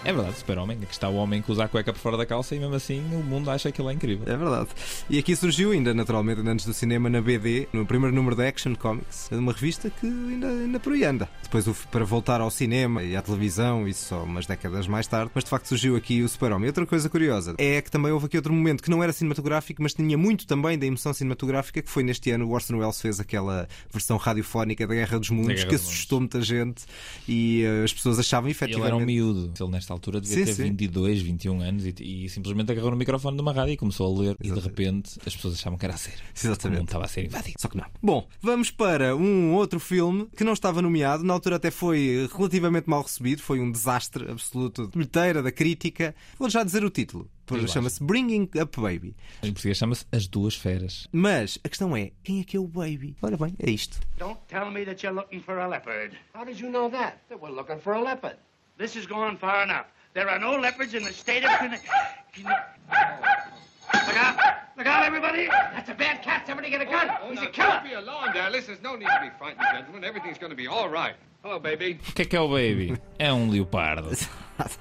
[0.06, 0.78] É verdade, Super-Homem.
[0.82, 3.00] Aqui está o homem que usa a cueca por fora da calça e mesmo assim
[3.12, 4.32] o mundo acha que ele é incrível.
[4.32, 4.68] É verdade.
[5.10, 8.76] E aqui surgiu, ainda naturalmente, antes do cinema, na BD, no primeiro número da Action
[8.76, 11.28] Comics, uma revista que ainda, ainda por aí anda.
[11.42, 15.42] Depois, para voltar ao cinema e à televisão, isso só umas décadas mais tarde, mas
[15.42, 16.68] de facto surgiu aqui o Super-Homem.
[16.68, 19.92] Outra coisa curiosa é que também houve aqui outro momento que não era cinematográfico, mas
[19.92, 23.66] tinha muito também da emoção cinematográfica, que foi neste ano o Orson Welles fez aquela
[23.92, 26.84] versão radiofónica da Guerra dos Mundos, Guerra que assustou muita gente
[27.26, 28.86] e eh, as pessoas achavam Ele efetivamente.
[28.86, 29.52] era um miúdo.
[29.58, 30.62] Ele, nesta altura, devia Sim, ter sim.
[30.64, 34.20] 22, 21 anos e, e simplesmente agarrou no microfone de uma rádio e começou a
[34.20, 34.36] ler.
[34.42, 36.20] E de repente as pessoas achavam que era a sério.
[36.34, 36.76] Exatamente.
[36.76, 37.60] O mundo estava a ser invadido.
[37.60, 37.86] Só que não.
[38.02, 42.88] Bom, vamos para um outro filme que não estava nomeado, na altura até foi relativamente
[42.88, 46.14] mal recebido, foi um desastre absoluto de bilheteira da crítica.
[46.38, 47.28] Vou já dizer o título.
[47.68, 49.14] Chama-se Bringing Up Baby.
[49.40, 51.06] Em português chama-se As Duas Feras.
[51.12, 53.14] Mas a questão é, quem é que é o Baby?
[53.22, 54.00] Ora bem, é isto.
[54.18, 56.16] Don't tell me that you're looking for a leopard.
[56.34, 57.18] How did you know that?
[57.28, 58.36] That we're looking for a leopard.
[58.78, 59.86] This has gone far enough.
[60.12, 61.90] There are no leopards in the state of Connecticut.
[62.42, 64.38] Look out!
[64.76, 65.46] Look out, everybody!
[65.46, 66.46] That's a bad cat.
[66.46, 67.08] Somebody get a gun.
[67.10, 67.68] Oh, oh, He's a killer.
[67.70, 68.66] Don't be alarmed, Alice.
[68.66, 70.04] There's no need to be frightened, gentlemen.
[70.04, 71.14] Everything's going to be all right.
[71.46, 72.00] Hello, baby.
[72.08, 73.00] O que é que é o Baby?
[73.18, 74.10] É um leopardo.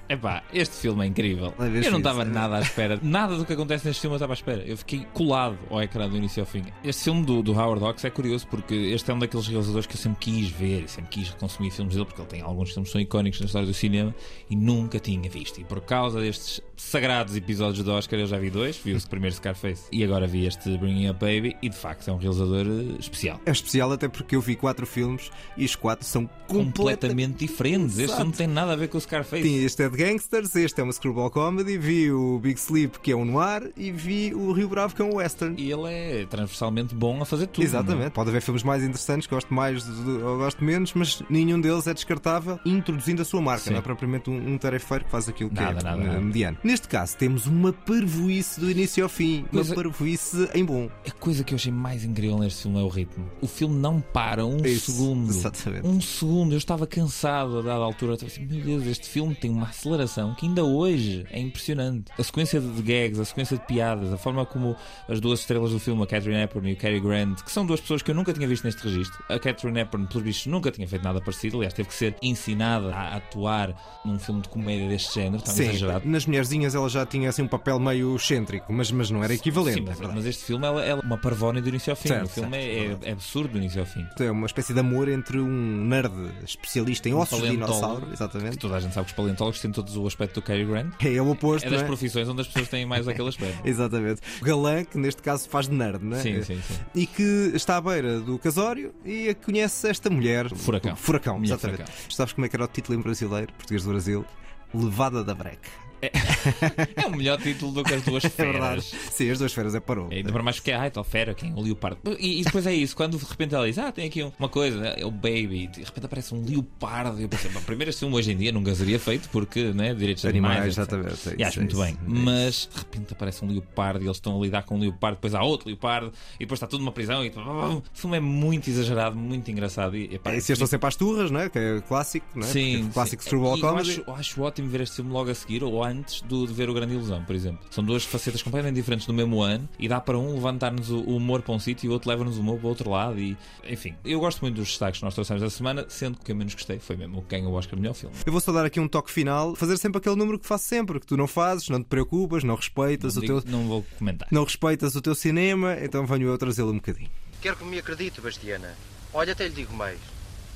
[0.10, 1.54] Epá, este filme é incrível.
[1.58, 3.00] Eu não estava é- nada à espera.
[3.02, 4.62] Nada do que acontece neste filme eu estava à espera.
[4.66, 6.64] Eu fiquei colado ao ecrã do início ao fim.
[6.84, 9.94] Este filme do, do Howard Hawks é curioso porque este é um daqueles realizadores que
[9.94, 12.90] eu sempre quis ver e sempre quis consumir filmes dele porque ele tem alguns filmes
[12.90, 14.14] que são icónicos na história do cinema
[14.50, 15.62] e nunca tinha visto.
[15.62, 18.78] E por causa destes sagrados episódios do Oscar eu já vi dois.
[18.78, 22.14] Vi o primeiro Scarface e agora vi este Bringing Up Baby e de facto é
[22.14, 23.40] um realizador eh, especial.
[23.46, 26.30] É especial até porque eu vi quatro filmes e os quatro são
[26.64, 27.92] completamente diferentes.
[27.98, 28.16] Este Exato.
[28.18, 29.44] filme não tem nada a ver com o Scarface.
[29.44, 33.12] Sim, este é de gangsters, este é uma screwball comedy, vi o Big Sleep, que
[33.12, 35.56] é um noir, e vi o Rio Bravo, que é um western.
[35.62, 37.64] E ele é transversalmente bom a fazer tudo.
[37.64, 38.10] Exatamente, não é?
[38.10, 42.60] pode haver filmes mais interessantes, gosto mais ou gosto menos, mas nenhum deles é descartável,
[42.66, 43.72] introduzindo a sua marca, Sim.
[43.72, 46.22] não é propriamente um, um tarefeiro que faz aquilo que Nada, é nada, nada.
[46.22, 46.58] mediano.
[46.64, 50.90] Neste caso, temos uma parvoíce do início ao fim, Mas uma a- parvoíce em bom.
[51.08, 53.26] A coisa que eu achei mais incrível neste filme é o ritmo.
[53.42, 55.30] O filme não para um Isso, segundo.
[55.30, 55.88] exatamente.
[55.88, 56.45] Um segundo.
[56.52, 58.14] Eu estava cansado a dada altura.
[58.14, 62.12] Estava assim, meu Deus, este filme tem uma aceleração que ainda hoje é impressionante.
[62.18, 64.76] A sequência de gags, a sequência de piadas, a forma como
[65.08, 67.82] as duas estrelas do filme, a Catherine Hepburn e o Cary Grant, que são duas
[67.82, 69.24] pessoas que eu nunca tinha visto neste registro.
[69.30, 71.58] A Catherine Hepburn, pelos bichos, nunca tinha feito nada parecido.
[71.58, 75.38] Aliás, teve que ser ensinada a atuar num filme de comédia deste género.
[75.38, 76.08] Estava Sim, exagerado.
[76.08, 79.80] nas Mulherzinhas ela já tinha assim um papel meio excêntrico, mas, mas não era equivalente.
[79.80, 82.10] Sim, mas, mas este filme ela é uma parvónia do início ao fim.
[82.10, 84.06] Certo, o filme certo, é, é absurdo do início ao fim.
[84.20, 86.12] É uma espécie de amor entre um nerd
[86.44, 88.58] especialista em Um ossos de dinossauro, exatamente.
[88.58, 90.94] toda a gente sabe que os paleontólogos têm todos o aspecto do Cary Grant.
[91.04, 91.86] É o oposto, É das é?
[91.86, 93.60] profissões onde as pessoas têm mais aquele aspecto.
[93.68, 94.22] Exatamente.
[94.42, 96.22] O galã, que neste caso faz de nerd, não é?
[96.22, 96.80] Sim, sim, sim.
[96.94, 100.50] E que está à beira do casório e conhece esta mulher.
[100.56, 100.96] Furacão.
[100.96, 101.84] Furacão, exatamente.
[101.84, 101.96] Furacão.
[102.10, 104.26] Sabes como é que era o título em brasileiro, português do Brasil?
[104.74, 105.70] Levada da breca.
[106.96, 108.82] É o melhor título do que as duas É verdade.
[108.82, 109.12] feras.
[109.12, 110.08] Sim, as duas feras é parou.
[110.12, 111.54] É, ainda para mais que é, ai, tal fera, quem?
[111.54, 111.98] O leopardo.
[112.20, 114.50] E, e depois é isso, quando de repente ela diz, ah, tem aqui um- uma
[114.50, 117.20] coisa, é o baby, de repente aparece um leopardo.
[117.20, 120.28] Eu pensei, primeiro este filme hoje em dia nunca seria feito porque, né, direitos de
[120.30, 120.78] Animais, animais.
[120.78, 121.94] exatamente, é E acho é muito bem.
[121.94, 121.98] é.
[122.08, 125.34] Mas de repente aparece um leopardo e eles estão a lidar com um leopardo, depois
[125.36, 127.24] há outro leopardo, e depois está tudo numa prisão.
[127.26, 127.30] E...
[127.36, 129.96] O filme é muito exagerado, muito engraçado.
[129.98, 131.50] E, epá, E se estão sempre às turras, não é?
[131.50, 132.50] Que é clássico, não é?
[132.52, 133.30] Sim, Porque é clássico sim.
[133.30, 133.92] screwball E eu comedy.
[133.92, 135.95] acho, acho ótimo ver este filme logo a seguir ou antes
[136.26, 137.60] do, de ver o Grande Ilusão, por exemplo.
[137.70, 141.42] São duas facetas completamente diferentes do mesmo ano e dá para um levantar-nos o humor
[141.42, 143.20] para um sítio e o outro leva-nos o humor para o outro lado.
[143.20, 146.26] E, enfim, eu gosto muito dos destaques que nós trouxemos da semana, sendo que o
[146.26, 148.16] que eu menos gostei foi mesmo o que ganhou o Oscar de melhor filme.
[148.26, 151.00] Eu vou só dar aqui um toque final, fazer sempre aquele número que faço sempre,
[151.00, 153.52] que tu não fazes, não te preocupas, não respeitas Não, o digo- teu.
[153.52, 154.28] não vou comentar.
[154.32, 157.10] Não respeitas o teu cinema, então venho eu trazê-lo um bocadinho.
[157.42, 158.74] Quero que me acredite, Bastiana.
[159.14, 160.00] Olha, até lhe digo mais.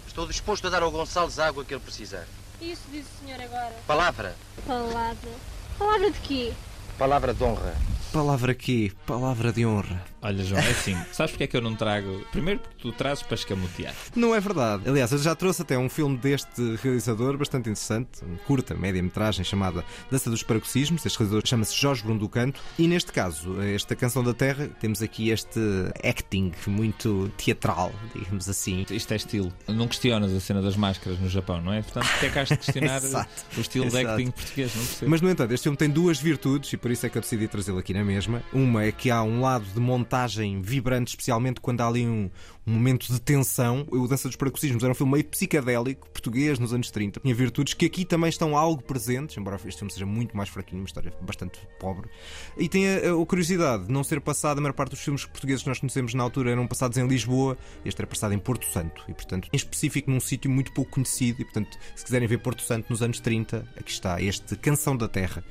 [0.08, 2.26] Estou disposto a dar ao Gonçalves a água que ele precisar.
[2.62, 3.74] Isso disse o senhor agora.
[3.88, 4.36] Palavra.
[4.68, 5.30] Palavra.
[5.78, 6.54] Palavra de quê?
[6.98, 7.76] Palavra de honra.
[8.12, 10.04] Palavra aqui, palavra de honra.
[10.22, 12.26] Olha, João, é assim, sabes porque é que eu não trago?
[12.32, 13.94] Primeiro porque tu trazes para escamotear.
[14.16, 14.90] Não é verdade.
[14.90, 19.84] Aliás, eu já trouxe até um filme deste realizador bastante interessante, um curta, média-metragem, chamada
[20.12, 21.06] Dança dos Paroxismos.
[21.06, 22.60] Este realizador chama-se Jorge Bruno do Canto.
[22.78, 25.60] E neste caso, esta Canção da Terra, temos aqui este
[26.04, 28.86] acting muito teatral, digamos assim.
[28.90, 29.54] Isto é estilo.
[29.68, 31.82] Não questionas a cena das máscaras no Japão, não é?
[31.82, 33.02] Portanto, porque é que has de questionar
[33.58, 34.10] o estilo de Exato.
[34.10, 34.76] acting português?
[34.76, 35.12] Não percebo.
[35.12, 37.48] Mas, no entanto, este filme tem duas virtudes e por isso é que eu decidi
[37.48, 38.44] trazê-lo aqui na mesma.
[38.52, 39.80] Uma é que há um lado de
[40.10, 42.30] montagem vibrante, especialmente quando há ali um,
[42.66, 43.86] um momento de tensão.
[43.92, 47.20] O Dança dos Paracossismos era um filme meio psicadélico, português, nos anos 30.
[47.20, 50.82] Tinha virtudes que aqui também estão algo presentes, embora este filme seja muito mais fraquinho,
[50.82, 52.10] uma história bastante pobre.
[52.58, 55.62] E tem a, a curiosidade de não ser passado, a maior parte dos filmes portugueses
[55.62, 59.04] que nós conhecemos na altura eram passados em Lisboa, este era passado em Porto Santo.
[59.08, 61.42] E, portanto, em específico num sítio muito pouco conhecido.
[61.42, 65.08] E, portanto, se quiserem ver Porto Santo nos anos 30, aqui está este Canção da
[65.08, 65.44] Terra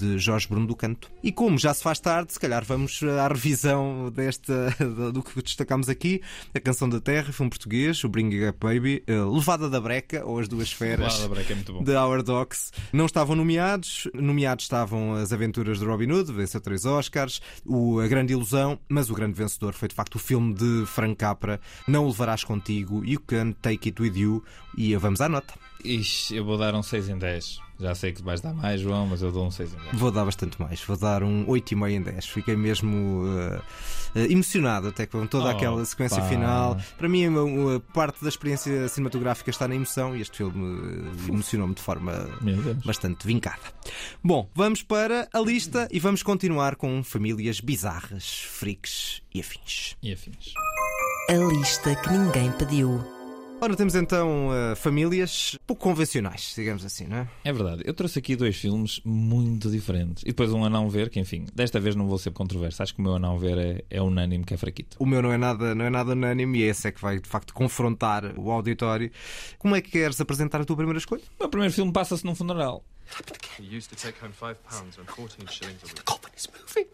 [0.00, 1.10] de Jorge Bruno do Canto.
[1.22, 4.74] E como já se faz tarde, se calhar vamos à revisão desta,
[5.12, 6.22] do que destacamos aqui:
[6.54, 10.38] A Canção da Terra, filme português, o Bring Up Baby, a Levada da Breca, ou
[10.38, 12.70] As Duas Feras é de Our Dogs.
[12.92, 18.08] Não estavam nomeados, nomeados estavam As Aventuras de Robin Hood, venceu três Oscars, o A
[18.08, 22.04] Grande Ilusão, mas o grande vencedor foi de facto o filme de Frank Capra, Não
[22.04, 24.44] o Levarás Contigo, You Can Take It With You,
[24.76, 25.54] e vamos à nota.
[25.84, 27.69] Ixi, eu vou dar um 6 em 10.
[27.80, 29.98] Já sei que vais dar mais, João, mas eu dou um 6 em 10.
[29.98, 32.26] Vou dar bastante mais, vou dar um 8,5 em 10.
[32.26, 33.62] Fiquei mesmo uh,
[34.30, 36.28] emocionado até com toda Oh, aquela sequência pá.
[36.28, 36.76] final.
[36.98, 41.28] Para mim, uma, uma parte da experiência cinematográfica está na emoção e este filme uh,
[41.28, 42.28] emocionou-me de forma
[42.84, 43.62] bastante vincada.
[44.22, 49.96] Bom, vamos para a lista e vamos continuar com famílias bizarras, freaks e afins.
[50.02, 50.52] E afins.
[51.30, 53.19] A lista que ninguém pediu.
[53.62, 57.28] Ora, temos então uh, famílias pouco convencionais, digamos assim, não é?
[57.44, 60.22] É verdade, eu trouxe aqui dois filmes muito diferentes.
[60.22, 62.82] E depois um a não ver, que enfim, desta vez não vou ser controverso.
[62.82, 64.96] Acho que o meu a não ver é, é unânime, que é fraquito.
[64.98, 67.28] O meu não é nada, não é nada unânime e esse é que vai de
[67.28, 69.12] facto confrontar o auditório.
[69.58, 71.22] Como é que queres apresentar a tua primeira escolha?
[71.38, 72.82] O meu primeiro filme passa-se num funeral.
[73.58, 75.96] He used to take home five pounds and 14 shillings a week.
[75.96, 76.86] The coffin is moving.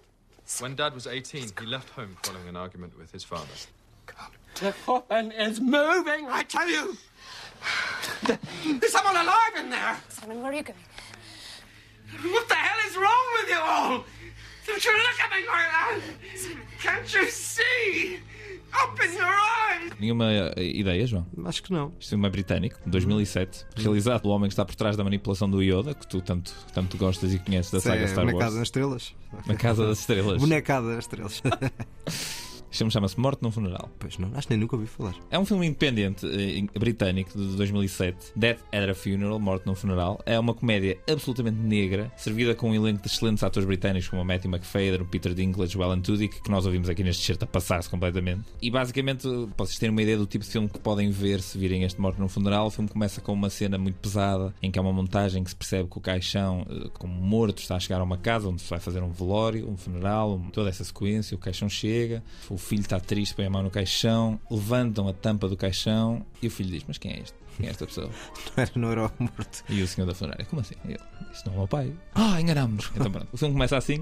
[0.61, 3.55] When Dad was 18, he left home following an argument with his father.
[4.60, 6.96] The coffin is moving, I tell you!
[8.24, 9.96] There's someone alive in there!
[10.08, 10.78] Simon, where are you going?
[12.32, 14.04] What the hell is wrong with you all?
[14.66, 16.00] Don't you look at me like that?
[16.80, 18.18] Can't you see?
[18.82, 19.92] Open your eyes!
[20.00, 21.26] Nenhuma eh, ideia, João?
[21.44, 21.92] Acho que não.
[22.00, 25.50] Este filme é britânico, de 2007, realizado pelo homem que está por trás da manipulação
[25.50, 28.54] do Yoda, que tu tanto, tanto gostas e conheces da Isso saga é Star Wars.
[28.54, 29.14] nas Estrelas.
[29.46, 30.40] Na Casa das Estrelas.
[30.40, 31.42] Bonecada das Estrelas.
[32.76, 33.90] Filme chama-se Morte num Funeral.
[33.98, 35.14] Pois não, acho que nem nunca ouvi falar.
[35.30, 40.20] É um filme independente eh, britânico de 2007, Death at a Funeral, Morte num Funeral.
[40.26, 44.24] É uma comédia absolutamente negra, servida com um elenco de excelentes atores britânicos como o
[44.24, 47.46] Matthew McFadden, o Peter Dinklage, o Alan Tudyk, que nós ouvimos aqui neste certo a
[47.46, 48.42] passar-se completamente.
[48.60, 51.58] E basicamente, para vocês terem uma ideia do tipo de filme que podem ver se
[51.58, 54.78] virem este Morte num Funeral, o filme começa com uma cena muito pesada, em que
[54.78, 58.00] há uma montagem que se percebe que o caixão, eh, como morto, está a chegar
[58.00, 61.34] a uma casa onde se vai fazer um velório, um funeral, toda essa sequência.
[61.34, 65.48] O caixão chega, o filho está triste, põe a mão no caixão, levantam a tampa
[65.48, 67.35] do caixão e o filho diz: Mas quem é este?
[67.56, 68.10] Quem é esta pessoa?
[68.56, 69.64] Não era, não era o morto.
[69.68, 70.74] E o senhor da funerária, como assim?
[70.84, 70.98] Ele,
[71.32, 71.92] Isto não é o meu pai.
[72.14, 72.90] Ah, enganámos-nos.
[72.94, 74.00] Então pronto, o filme começa assim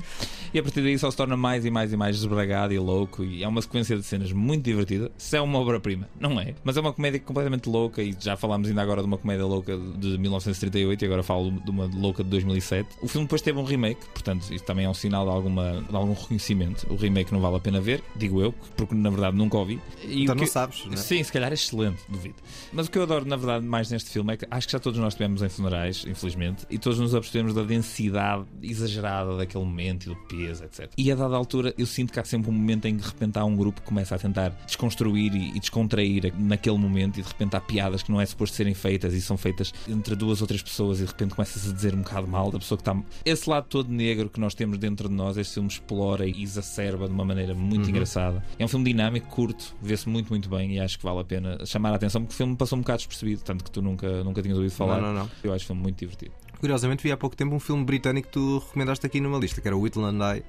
[0.52, 3.24] e a partir daí só se torna mais e mais e mais desbragado e louco.
[3.24, 5.10] E é uma sequência de cenas muito divertida.
[5.18, 6.54] Se é uma obra-prima, não é.
[6.64, 8.02] Mas é uma comédia completamente louca.
[8.02, 11.70] E já falámos ainda agora de uma comédia louca de 1938 e agora falo de
[11.70, 12.88] uma louca de 2007.
[13.02, 15.94] O filme depois teve um remake, portanto, isso também é um sinal de, alguma, de
[15.96, 16.86] algum reconhecimento.
[16.92, 19.80] O remake não vale a pena ver, digo eu, porque na verdade nunca ouvi.
[20.04, 20.96] E Então o não que- sabes, não é?
[20.96, 22.36] Sim, se calhar é excelente, duvido.
[22.72, 24.78] Mas o que eu adoro, na verdade, mais neste filme é que acho que já
[24.78, 30.04] todos nós estivemos em funerais, infelizmente, e todos nos apercebemos da densidade exagerada daquele momento
[30.04, 30.90] e do peso, etc.
[30.96, 33.38] E a dada altura, eu sinto que há sempre um momento em que de repente
[33.38, 37.28] há um grupo que começa a tentar desconstruir e, e descontrair naquele momento, e de
[37.28, 40.62] repente há piadas que não é suposto serem feitas e são feitas entre duas outras
[40.62, 42.94] pessoas, e de repente começa-se a dizer um bocado mal da pessoa que está.
[43.24, 47.06] Esse lado todo negro que nós temos dentro de nós, este filme explora e exacerba
[47.06, 47.90] de uma maneira muito Uhum.
[47.90, 48.42] engraçada.
[48.58, 51.58] É um filme dinâmico, curto, vê-se muito, muito bem e acho que vale a pena
[51.66, 54.42] chamar a atenção porque o filme passou um bocado despercebido, tanto que tu nunca, nunca
[54.42, 55.00] tinhas ouvido falar.
[55.00, 55.30] Não, não, não.
[55.42, 56.32] Eu acho o filme muito divertido.
[56.60, 59.68] Curiosamente vi há pouco tempo um filme britânico que tu recomendaste aqui numa lista, que
[59.68, 60.42] era o Whittle and I,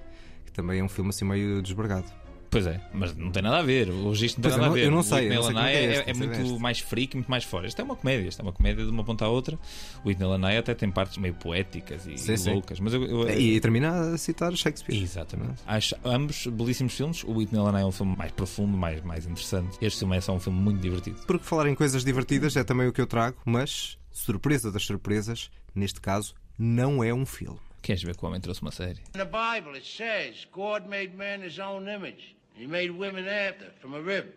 [0.45, 2.11] que também é um filme assim meio desbragado.
[2.49, 3.89] Pois é, mas não tem nada a ver.
[3.89, 4.91] O registro não tem Pois, nada eu a ver.
[4.91, 6.27] não O sei, Whitney eu não sei é Lanai que é é, este, é sei
[6.27, 6.59] muito deste.
[6.59, 7.67] mais freak, muito mais fora.
[7.67, 9.59] Isto é uma comédia, isto é uma comédia de uma ponta à outra.
[10.03, 12.51] O Whitney Lanai até tem partes meio poéticas e, Sim, e sim.
[12.53, 12.79] loucas.
[12.79, 15.01] Mas eu, eu- E, termina a citar Shakespeare.
[15.01, 15.61] Exatamente.
[15.67, 17.23] Acho ambos belíssimos filmes.
[17.23, 19.77] O Whitney Lanai é um filme mais profundo, mais, mais interessante.
[19.81, 21.19] Este filme é só um filme muito divertido.
[21.27, 25.49] Porque falar em coisas divertidas é também o que eu trago, mas, surpresa das surpresas,
[25.73, 27.59] neste caso, não é um filme.
[27.81, 28.99] Queres ver que o homem trouxe uma série?
[29.15, 32.34] In the Bible, it says God made man his own image.
[32.55, 34.31] He made women after, from a rib,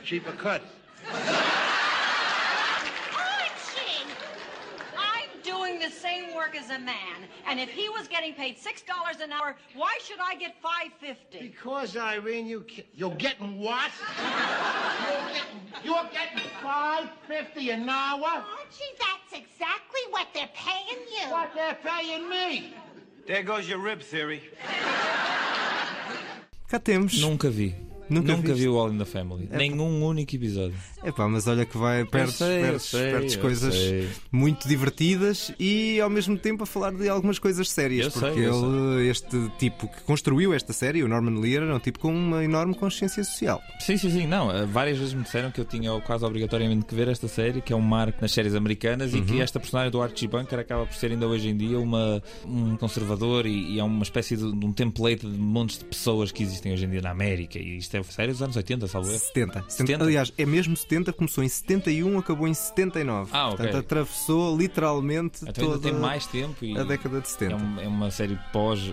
[0.00, 0.62] A cheaper cut.
[3.14, 4.06] Archie!
[4.96, 6.96] I'm doing the same work as a man,
[7.46, 10.90] and if he was getting paid six dollars an hour, why should I get five
[11.00, 11.38] fifty?
[11.48, 13.90] Because, Irene, you ki- you're getting what?
[15.04, 18.24] you're getting you're getting five fifty an hour.
[18.24, 21.30] Archie, that's exactly what they're paying you.
[21.30, 22.72] What they're paying me?
[23.26, 24.42] There goes your rib theory.
[26.70, 27.18] Cá temos.
[27.20, 27.89] Nunca vi.
[28.10, 29.48] Nunca Nunca vi o All in the Family.
[29.50, 30.74] É Nenhum único episódio.
[31.02, 34.08] Epá, mas olha que vai, perdes, sei, eu perdes, sei, perdes eu coisas sei.
[34.30, 38.06] muito divertidas e ao mesmo tempo a falar de algumas coisas sérias.
[38.14, 41.98] Eu porque ele, este tipo que construiu esta série, o Norman Lear, era um tipo
[42.00, 43.62] com uma enorme consciência social.
[43.78, 44.26] Sim, sim, sim.
[44.26, 47.60] Não, eh, várias vezes me disseram que eu tinha quase obrigatoriamente que ver esta série,
[47.62, 49.42] que é um marco nas séries americanas, e que Uhum.
[49.42, 53.46] esta personagem do Archie Bunker acaba por ser ainda hoje em dia uma, um conservador
[53.46, 56.72] e, e é uma espécie de, de um template de montes de pessoas que existem
[56.72, 57.58] hoje em dia na América.
[57.58, 59.18] E isto é série dos anos 80, salvo erro.
[59.18, 59.64] 70.
[59.68, 60.04] 70?
[60.04, 63.30] Aliás, é mesmo 70, começou em 71, acabou em 79.
[63.32, 63.56] Ah, ok.
[63.56, 67.80] Portanto, atravessou literalmente Então toda tem mais tempo e a década de 70.
[67.80, 68.92] É, é uma série pós.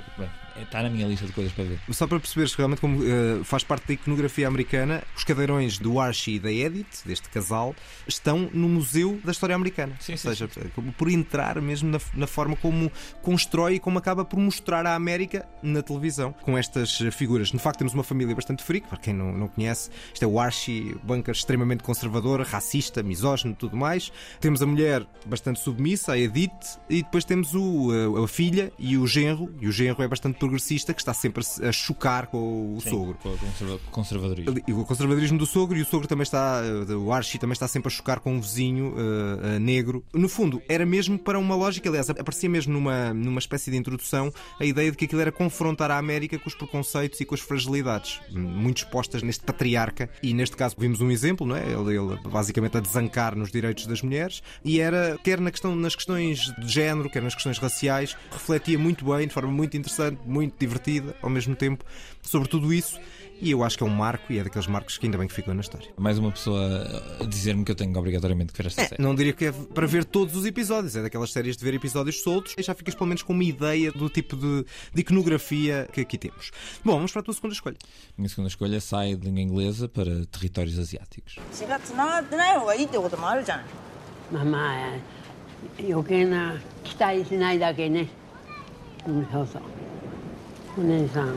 [0.61, 1.79] Está na minha lista de coisas para ver.
[1.91, 6.35] Só para perceberes realmente como eh, faz parte da iconografia americana, os cadeirões do Archie
[6.35, 7.75] e da Edith, deste casal,
[8.07, 9.97] estão no Museu da História Americana.
[10.09, 12.91] Ou seja, como por entrar mesmo na, na forma como
[13.21, 17.49] constrói e como acaba por mostrar a América na televisão, com estas figuras.
[17.49, 19.89] De facto, temos uma família bastante freak, para quem não, não conhece.
[20.13, 24.11] Isto é o Archie Bunker, extremamente conservador, racista, misógino tudo mais.
[24.39, 28.97] Temos a mulher bastante submissa, a Edith, e depois temos o, eh, a filha e
[28.97, 32.81] o genro, e o genro é bastante progressista, que está sempre a chocar com o
[32.81, 33.17] Sim, sogro.
[33.21, 34.55] com o conserva- conservadorismo.
[34.81, 37.87] O conservadorismo do sogro e o sogro também está, eh, o Archie também está sempre
[37.87, 40.03] a chocar com um vizinho eh, eh, negro.
[40.13, 44.31] No fundo, era mesmo para uma lógica, aliás, aparecia mesmo numa, numa espécie de introdução
[44.59, 47.41] a ideia de que aquilo era confrontar a América com os preconceitos e com as
[47.41, 50.09] fragilidades, hum, muito expostas neste patriarca.
[50.23, 51.63] E neste caso vimos um exemplo, não é?
[51.67, 55.95] Ele, ele basicamente a desancar nos direitos das mulheres e era, quer na questão, nas
[55.95, 60.36] questões de género, quer nas questões raciais, refletia muito bem, de forma muito interessante, muito
[60.58, 61.84] divertida ao mesmo tempo
[62.22, 62.98] sobre tudo isso.
[63.40, 65.34] E eu acho que é um marco e é daqueles marcos que ainda bem que
[65.34, 65.88] ficou na história.
[65.98, 66.86] Mais uma pessoa
[67.20, 69.02] a dizer-me que eu tenho obrigatoriamente que ver esta É, série.
[69.02, 72.22] não diria que é para ver todos os episódios, é daquelas séries de ver episódios
[72.22, 74.64] soltos e já ficas pelo menos com uma ideia do tipo de,
[74.94, 76.52] de iconografia que aqui temos.
[76.84, 77.76] Bom, vamos para a tua segunda escolha.
[78.16, 81.36] Minha segunda escolha sai de língua inglesa para territórios asiáticos.
[81.52, 83.62] 血が繋がってない方がいいってこともあるじゃん
[84.32, 84.88] まあまあ
[85.80, 86.54] 余計な
[86.84, 88.08] 期待しないだけね
[89.08, 89.62] うんそうそう
[90.79, 91.33] お姉さん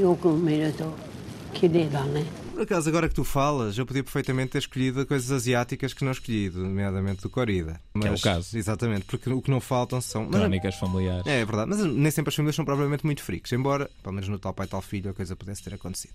[0.00, 0.90] よく見ると
[1.52, 2.45] 綺麗だね。
[2.56, 6.48] Por acaso, agora que tu falas, eu podia perfeitamente ter escolhido coisas asiáticas que não escolhi,
[6.48, 7.78] nomeadamente do Corrida.
[8.00, 8.56] Que é o caso.
[8.56, 10.22] Exatamente, porque o que não faltam são.
[10.24, 11.26] mas- Crónicas familiares.
[11.26, 14.26] É, é verdade, mas nem sempre as famílias são propriamente muito freaks, embora, pelo menos
[14.30, 16.14] no tal pai tal filho, a coisa pudesse ter acontecido.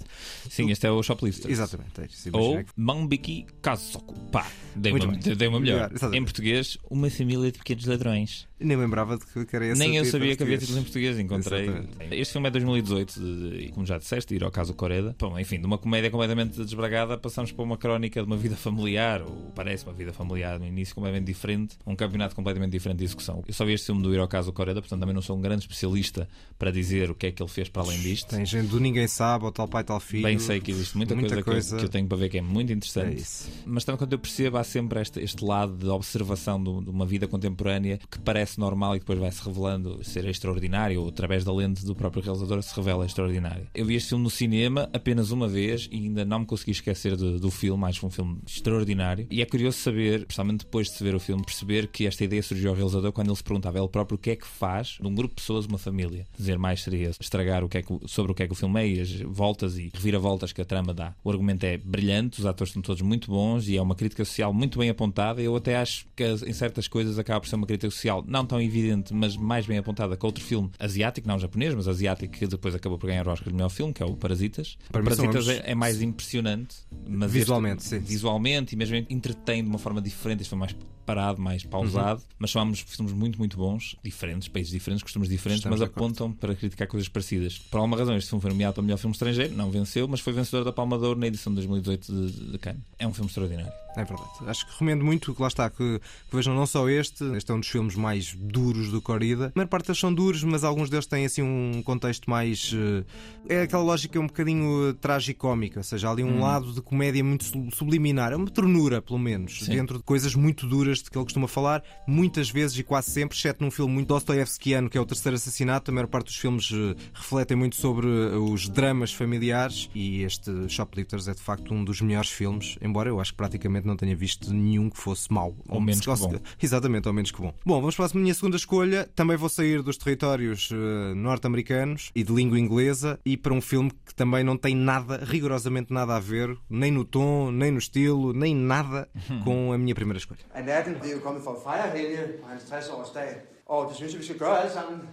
[0.49, 1.51] Sim, este é o Shoplifters.
[1.51, 2.07] Exatamente, é.
[2.33, 4.15] Ou Manbiki Kazoku.
[4.31, 5.35] Pá, dei Muito uma, bem.
[5.35, 5.91] dei uma melhor.
[6.11, 8.47] Em português, uma família de pequenos ladrões.
[8.59, 10.59] Nem lembrava de que era esse Nem eu sabia que havia português.
[10.61, 11.63] título em português, encontrei.
[11.67, 12.15] Exatamente.
[12.15, 15.15] Este filme é 2018, de- e como já disseste, ir ao caso Coreda.
[15.19, 19.51] Bom, enfim, de uma comédia desbragada, passamos para uma crónica de uma vida familiar, ou
[19.55, 23.43] parece uma vida familiar no início completamente diferente, um campeonato completamente diferente de execução.
[23.47, 25.41] Eu só vi este filme do Ir ao caso Coreda, portanto também não sou um
[25.41, 26.27] grande especialista
[26.57, 28.29] para dizer o que é que ele fez para além disto.
[28.35, 30.23] Tem gente do ninguém sabe, ou tal pai tal filho.
[30.23, 31.77] Bem sei que existe muita, coisa, que eu- coisa.
[31.77, 33.21] Que, eu, tenho para ver que é muito interessante.
[33.21, 33.51] É.
[33.65, 37.05] Mas tanto quanto eu percebo, há sempre este, este lado de observação do- de uma
[37.05, 41.85] vida contemporânea que parece normal e depois vai-se revelando ser extraordinário, ou através da lente
[41.85, 43.67] do próprio realizador se revela extraordinário.
[43.73, 47.15] Eu vi este filme no cinema apenas uma vez e ainda não me consegui esquecer
[47.15, 49.27] de- do filme, acho que foi um filme extraordinário.
[49.29, 52.41] E é curioso saber, principalmente depois de se ver o filme, perceber que esta ideia
[52.43, 55.07] surgiu ao realizador quando ele se perguntava ele próprio o que é que faz de
[55.07, 56.25] um grupo de pessoas uma família.
[56.37, 58.79] Dizer mais seria estragar o que é que, sobre o que é que o filme
[58.81, 61.13] é e as voltas e reviravoltas que a trama dá.
[61.23, 64.53] O argumento é brilhante, os atores estão todos muito bons e é uma crítica social
[64.53, 65.41] muito bem apontada.
[65.41, 68.61] Eu até acho que em certas coisas acaba por ser uma crítica social não tão
[68.61, 72.75] evidente, mas mais bem apontada que outro filme asiático, não japonês, mas asiático, que depois
[72.75, 74.77] acabou por ganhar o Oscar de melhor filme, que é o Parasitas.
[74.91, 76.75] Para são Parasitas é, é mais impressionante,
[77.07, 77.99] mas Visualmente, este, sim.
[77.99, 80.41] visualmente e mesmo entretém de uma forma diferente.
[80.41, 82.27] Este foi mais parado, mais pausado, Uhum.
[82.39, 86.31] mas são ambos filmes muito, muito bons, diferentes, países diferentes, costumes diferentes, Estamos mas apontam
[86.31, 87.57] para criticar coisas parecidas.
[87.57, 90.33] Por alguma razão, este filme foi nomeado para melhor filme estrangeiro, não venceu, mas foi
[90.33, 92.81] vencedor da Palma de Ouro na edição de 2018 de, de Cannes.
[92.99, 93.71] É um filme extraordinário.
[93.97, 94.29] É verdade.
[94.47, 95.99] Acho que recomendo muito que lá está, que,
[96.29, 99.47] que vejam não só este, este é um dos filmes mais duros do Corrida.
[99.47, 102.71] A maior parte deles são duros, mas alguns deles têm assim um contexto mais.
[102.73, 103.03] eh,
[103.49, 106.39] É aquela lógica um bocadinho eh, tragicómica, ou seja, há ali um Hum.
[106.41, 109.71] lado de comédia muito su- subliminar, é uma ternura, pelo menos, Sim.
[109.71, 113.37] dentro de coisas muito duras de que ele costuma falar, muitas vezes e quase sempre,
[113.37, 115.91] exceto num filme muito Dostoevskiano, que é o terceiro assassinato.
[115.91, 120.51] A maior parte dos filmes eh, refletem muito sobre eh, os dramas familiares e este
[120.69, 124.15] Shoplifters é de facto um dos melhores filmes, embora eu acho que praticamente não tenha
[124.15, 125.55] visto nenhum que fosse mau.
[125.67, 126.39] Ou menos que bom.
[126.61, 127.53] Exatamente, ao menos que bom.
[127.65, 129.09] Bom, vamos para a minha segunda escolha.
[129.15, 133.91] Também vou sair dos territórios eh, norte-americanos e de língua inglesa e para um filme
[134.05, 138.33] que também não tem nada, rigorosamente nada a ver, nem no tom, nem no estilo,
[138.33, 139.09] nem nada
[139.43, 140.39] com a minha primeira escolha.
[140.81, 144.11] Natten, det er jo kommet for at fejre Helge og hans 60-årsdag, og det synes
[144.11, 145.09] jeg, vi skal gøre alle sammen.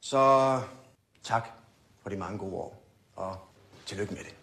[0.00, 0.60] Så
[1.22, 1.48] tak
[2.02, 2.82] for de mange gode år,
[3.16, 3.36] og
[3.86, 4.34] tillykke med det.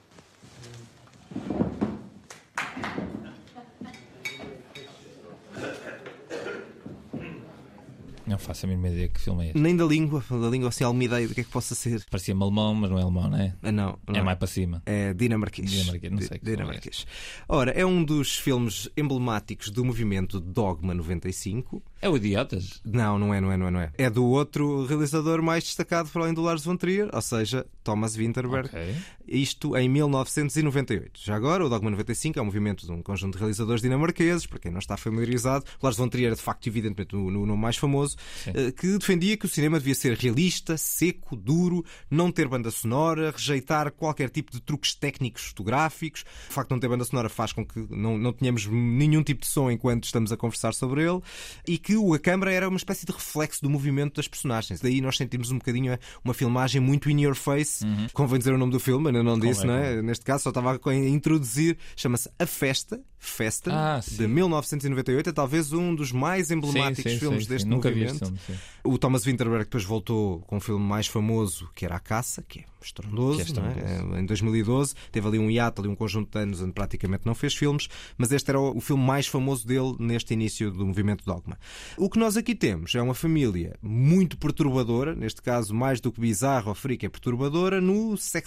[8.31, 9.59] Não faço a mínima ideia que filme é este.
[9.59, 12.05] Nem da língua, da língua assim, alguma ideia do que é que possa ser.
[12.09, 13.53] Parecia-me alemão, mas não é alemão, não é?
[13.61, 14.81] Ah, Não, não É mais para cima.
[14.85, 15.69] É dinamarquês.
[15.69, 17.05] Dinamarquês, não sei que é Dinamarquês.
[17.47, 21.83] Ora, é um dos filmes emblemáticos do movimento Dogma 95.
[22.01, 22.81] É o Idiotas?
[22.83, 23.91] Não, não é, não é, não é, não é.
[23.97, 28.15] É do outro realizador mais destacado para além do Lars von Trier, ou seja, Thomas
[28.15, 28.69] Winterberg.
[28.69, 28.95] Ok.
[29.27, 31.19] Isto em 1998.
[31.23, 34.57] Já agora, o Dogma 95 é um movimento de um conjunto de realizadores dinamarqueses, para
[34.59, 35.63] quem não está familiarizado.
[35.81, 38.17] Lars von Trier é de facto, evidentemente, o nome mais famoso,
[38.47, 43.31] eh, que defendia que o cinema devia ser realista, seco, duro, não ter banda sonora,
[43.31, 46.23] rejeitar qualquer tipo de truques técnicos fotográficos.
[46.49, 49.41] O facto de não ter banda sonora faz com que não, não tenhamos nenhum tipo
[49.41, 51.21] de som enquanto estamos a conversar sobre ele
[51.67, 54.79] e que a câmara era uma espécie de reflexo do movimento das personagens.
[54.81, 57.85] Daí nós sentimos um bocadinho uma filmagem muito in your face.
[58.13, 60.01] Convém dizer o nome do filme, ainda não disse, não é?
[60.01, 65.29] Neste caso só estava a introduzir, chama-se A Festa, Festa, Ah, de 1998.
[65.29, 68.25] É talvez um dos mais emblemáticos Sim, sim, filmes sim, deste movimento.
[68.25, 68.59] filme.
[68.83, 72.61] O Thomas Winterberg depois voltou com um filme mais famoso, que era A Caça, que
[72.61, 73.47] é estrondoso, Que é é?
[73.47, 74.15] estrondoso.
[74.15, 74.95] É, em 2012.
[75.11, 78.31] Teve ali um hiato, ali um conjunto de anos onde praticamente não fez filmes, mas
[78.31, 81.59] este era o, o filme mais famoso dele neste início do movimento Dogma.
[81.97, 86.19] O que nós aqui temos é uma família muito perturbadora, neste caso mais do que
[86.19, 88.41] bizarra ou frica, é perturbadora, no 60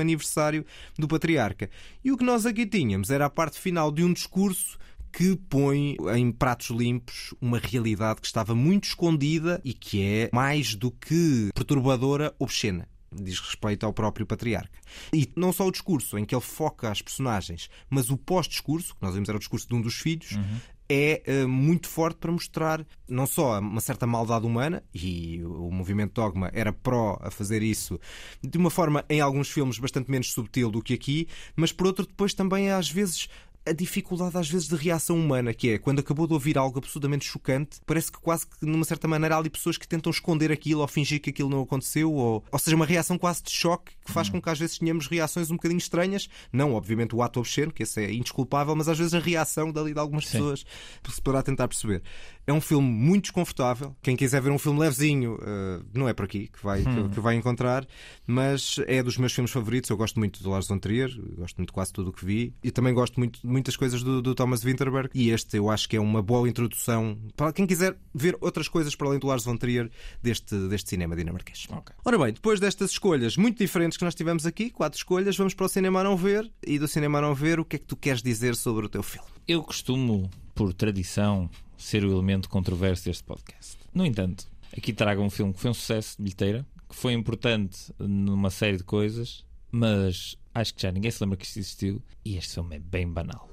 [0.00, 0.66] aniversário
[0.98, 1.70] do Patriarca.
[2.04, 4.78] E o que nós aqui tínhamos era a parte final de um discurso
[5.12, 10.74] que põe em pratos limpos uma realidade que estava muito escondida e que é mais
[10.74, 14.78] do que perturbadora, obscena diz respeito ao próprio patriarca.
[15.12, 19.02] E não só o discurso em que ele foca as personagens, mas o pós-discurso, que
[19.02, 20.60] nós vimos era o discurso de um dos filhos, Uhum.
[20.88, 26.12] é uh, muito forte para mostrar não só uma certa maldade humana, e o movimento
[26.14, 27.98] Dogma era pró a fazer isso
[28.42, 32.06] de uma forma, em alguns filmes, bastante menos subtil do que aqui, mas por outro,
[32.06, 33.28] depois também às vezes
[33.66, 37.24] a dificuldade às vezes de reação humana, que é quando acabou de ouvir algo absolutamente
[37.24, 40.80] chocante, parece que quase que, numa certa maneira, há ali pessoas que tentam esconder aquilo
[40.80, 44.12] ou fingir que aquilo não aconteceu, ou, ou seja, uma reação quase de choque que
[44.12, 46.28] faz com que às vezes tenhamos reações um bocadinho estranhas.
[46.52, 49.92] Não, obviamente, o ato obsceno, que esse é indesculpável, mas às vezes a reação dali
[49.92, 50.32] de algumas Sim.
[50.38, 50.64] pessoas
[51.08, 52.02] se poderá tentar perceber.
[52.46, 53.96] É um filme muito desconfortável.
[54.00, 57.08] Quem quiser ver um filme levezinho, eh, não é por aqui que vai, Hum.
[57.08, 57.84] que, que vai encontrar,
[58.26, 59.90] mas é dos meus filmes favoritos.
[59.90, 62.54] Eu gosto muito do Lars von Trier, gosto muito de quase tudo o que vi,
[62.62, 65.08] e também gosto muito muitas coisas do, do Thomas Winterberg.
[65.14, 68.94] E este eu acho que é uma boa introdução para quem quiser ver outras coisas
[68.94, 69.90] para além do Lars von Trier
[70.22, 71.66] deste, deste cinema dinamarquês.
[72.04, 75.64] Ora bem, depois destas escolhas muito diferentes que nós tivemos aqui, quatro escolhas, vamos para
[75.64, 76.50] o cinema a não ver.
[76.64, 78.88] E do cinema a não ver, o que é que tu queres dizer sobre o
[78.90, 79.26] teu filme?
[79.48, 81.48] Eu costumo, por tradição,
[81.78, 83.78] ser o elemento controverso deste podcast.
[83.94, 84.46] No entanto,
[84.76, 88.76] aqui trago um filme que foi um sucesso de bilheteira, que foi importante numa série
[88.76, 92.76] de coisas, mas acho que já ninguém se lembra que isto existiu e este filme
[92.76, 93.48] é bem banal.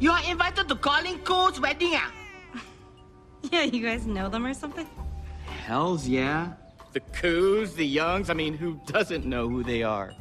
[0.00, 1.94] You're invited to Colin Cole's wedding.
[1.96, 2.12] ah?
[3.52, 4.86] Yeah, you guys know them or something?
[5.66, 6.52] Hells yeah.
[6.92, 10.12] The Coos, the Youngs, I mean, who doesn't know who they are?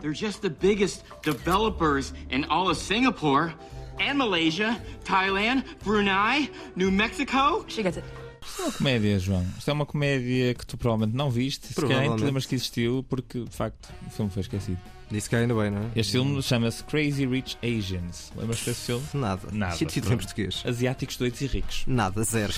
[0.00, 3.52] They're just the biggest developers in all of Singapore
[3.98, 7.64] and Malaysia, Thailand, Brunei, New Mexico.
[7.68, 8.04] She gets it.
[8.42, 9.46] Isto é uma comédia, João.
[9.58, 13.04] Isto é uma comédia que tu provavelmente não viste, se calhar te lembras que existiu,
[13.08, 14.78] porque de facto o filme foi esquecido.
[15.10, 15.90] Disse que ainda bem, não é?
[15.96, 18.32] Este filme chama-se Crazy Rich Asians.
[18.36, 19.04] Lembras-te desse filme?
[19.12, 19.48] Nada.
[19.52, 19.76] Nada.
[19.80, 20.62] Em português.
[20.64, 21.84] Asiáticos doidos e ricos.
[21.86, 22.52] Nada, zero.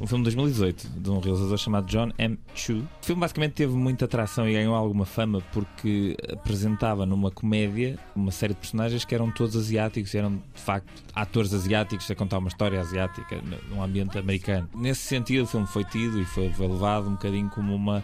[0.00, 2.38] Um filme de 2018 de um realizador chamado John M.
[2.54, 2.78] Chu.
[3.02, 8.30] O filme basicamente teve muita atração e ganhou alguma fama porque apresentava numa comédia uma
[8.30, 12.38] série de personagens que eram todos asiáticos e eram de facto atores asiáticos a contar
[12.38, 13.38] uma história asiática
[13.68, 14.66] num ambiente americano.
[14.74, 18.02] Nesse sentido, o filme foi tido e foi levado um bocadinho como uma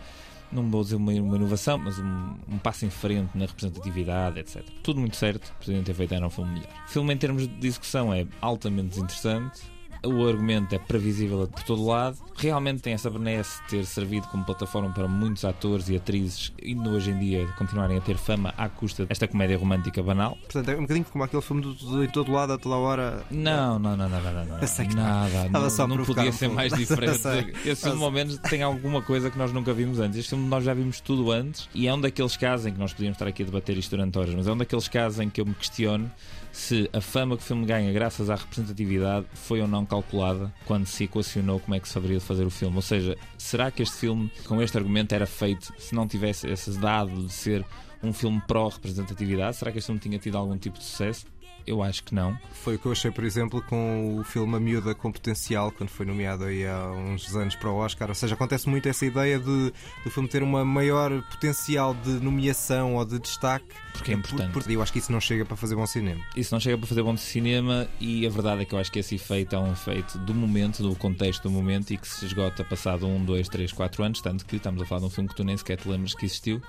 [0.54, 4.62] não vou dizer uma, uma inovação, mas um, um passo em frente na representatividade, etc.
[4.82, 6.68] Tudo muito certo, podiam ter feito era um filme melhor.
[6.86, 9.73] O filme, em termos de execução, é altamente desinteressante.
[10.04, 12.18] O argumento é previsível por todo lado.
[12.36, 16.90] Realmente tem essa benesse de ter servido como plataforma para muitos atores e atrizes, ainda
[16.90, 20.36] hoje em dia, continuarem a ter fama à custa desta comédia romântica banal.
[20.42, 23.24] Portanto, é um bocadinho como aquele filme do, do, em todo lado, a toda hora.
[23.30, 24.58] Não, não, não, não, não, não, não.
[24.94, 27.18] Nada, não, não podia um ser mais diferente.
[27.64, 30.18] Esse filme, ao menos, tem alguma coisa que nós nunca vimos antes.
[30.18, 32.92] Este filme nós já vimos tudo antes e é um daqueles casos em que nós
[32.92, 35.40] podíamos estar aqui a debater isto durante horas, mas é um daqueles casos em que
[35.40, 36.10] eu me questiono
[36.54, 40.86] se a fama que o filme ganha graças à representatividade foi ou não calculada quando
[40.86, 42.76] se equacionou como é que se haveria de fazer o filme.
[42.76, 46.70] Ou seja, será que este filme, com este argumento, era feito se não tivesse esse
[46.78, 47.66] dado de ser
[48.00, 49.56] um filme pró-representatividade?
[49.56, 51.26] Será que este filme tinha tido algum tipo de sucesso?
[51.66, 52.38] Eu acho que não.
[52.52, 55.88] Foi o que eu achei, por exemplo, com o filme A Miúda com Potencial, quando
[55.88, 58.08] foi nomeado aí há uns anos para o Oscar.
[58.08, 59.72] Ou seja, acontece muito essa ideia de
[60.04, 63.66] do filme ter uma maior potencial de nomeação ou de destaque.
[63.92, 64.52] Porque é importante.
[64.52, 66.20] Por, por, eu acho que isso não chega para fazer bom cinema.
[66.36, 68.98] Isso não chega para fazer bom cinema e a verdade é que eu acho que
[68.98, 72.64] esse efeito é um efeito do momento, do contexto do momento e que se esgota
[72.64, 75.36] passado um, dois, três, quatro anos, tanto que estamos a falar de um filme que
[75.36, 76.60] tu nem sequer te lembras que existiu.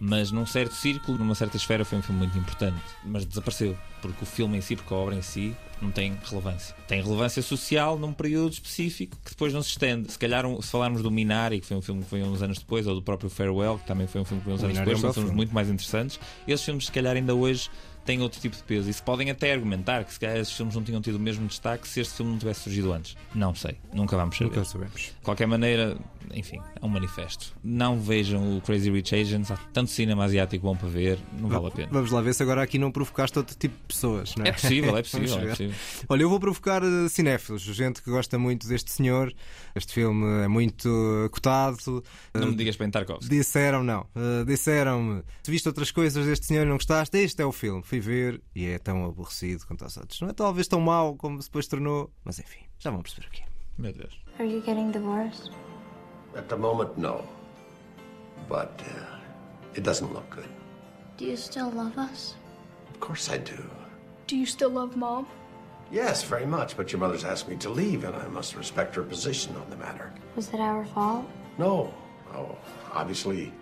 [0.00, 2.80] Mas num certo círculo, numa certa esfera, foi um filme muito importante.
[3.04, 6.74] Mas desapareceu, porque o filme em si, porque a obra em si, não tem relevância.
[6.88, 10.10] Tem relevância social num período específico que depois não se estende.
[10.10, 12.58] Se calhar, um- se falarmos do Minari, que foi um filme que foi uns anos
[12.58, 14.78] depois, ou do próprio Farewell, que também foi um filme que foi uns O anos
[14.78, 15.36] Minari é depois, um são filmes filme.
[15.36, 16.18] muito mais interessantes.
[16.48, 17.68] Esses filmes, se calhar, ainda hoje
[18.04, 18.88] têm outro tipo de peso.
[18.88, 21.46] E se podem até argumentar que se calhar esses filmes não tinham tido o mesmo
[21.46, 23.16] destaque se este filme não tivesse surgido antes.
[23.34, 23.76] Não sei.
[23.92, 24.50] Nunca vamos saber.
[24.50, 25.00] Nunca sabemos.
[25.02, 25.96] De qualquer maneira,
[26.32, 27.54] enfim, é um manifesto.
[27.62, 29.50] Não vejam o Crazy Rich Asians.
[29.50, 31.18] Há tanto cinema asiático bom para ver.
[31.38, 31.88] Não vale a pena.
[31.90, 34.48] Vamos lá ver se agora aqui não provocaste outro tipo de pessoas, não é?
[34.48, 35.74] É possível, é possível, é possível.
[36.08, 39.32] Olha, eu vou provocar eh, cinéfilos, gente que gosta muito deste senhor.
[39.74, 40.88] Este filme é muito
[41.24, 41.78] eh, cotado.
[42.34, 43.28] Não Eh, me digas para Tarkovsky.
[43.28, 44.06] Disseram, não.
[44.14, 47.82] Eh, Disseram-me, se viste outras coisas deste senhor e não gostaste, este é o filme.
[47.94, 50.20] Fui ver e é tão aborrecido quanto aos outros.
[50.20, 53.42] Não é talvez tão mau como depois tornou, mas enfim, já vão perceber o que
[53.42, 53.46] é.
[53.78, 54.20] Meu Deus.
[54.40, 55.52] Are you getting divorced?
[56.36, 57.24] At the moment, no.
[58.48, 59.20] But uh,
[59.76, 60.48] it doesn't look good.
[61.18, 62.34] Do you still love us?
[62.92, 63.62] Of course I do.
[64.26, 65.28] Do you still love Mom?
[65.92, 69.04] Yes, very much, but your mother's asked me to leave, and I must respect her
[69.04, 70.12] position on the matter.
[70.34, 71.26] Was it our fault?
[71.58, 71.94] No.
[72.34, 72.58] Oh,
[72.92, 73.52] obviously,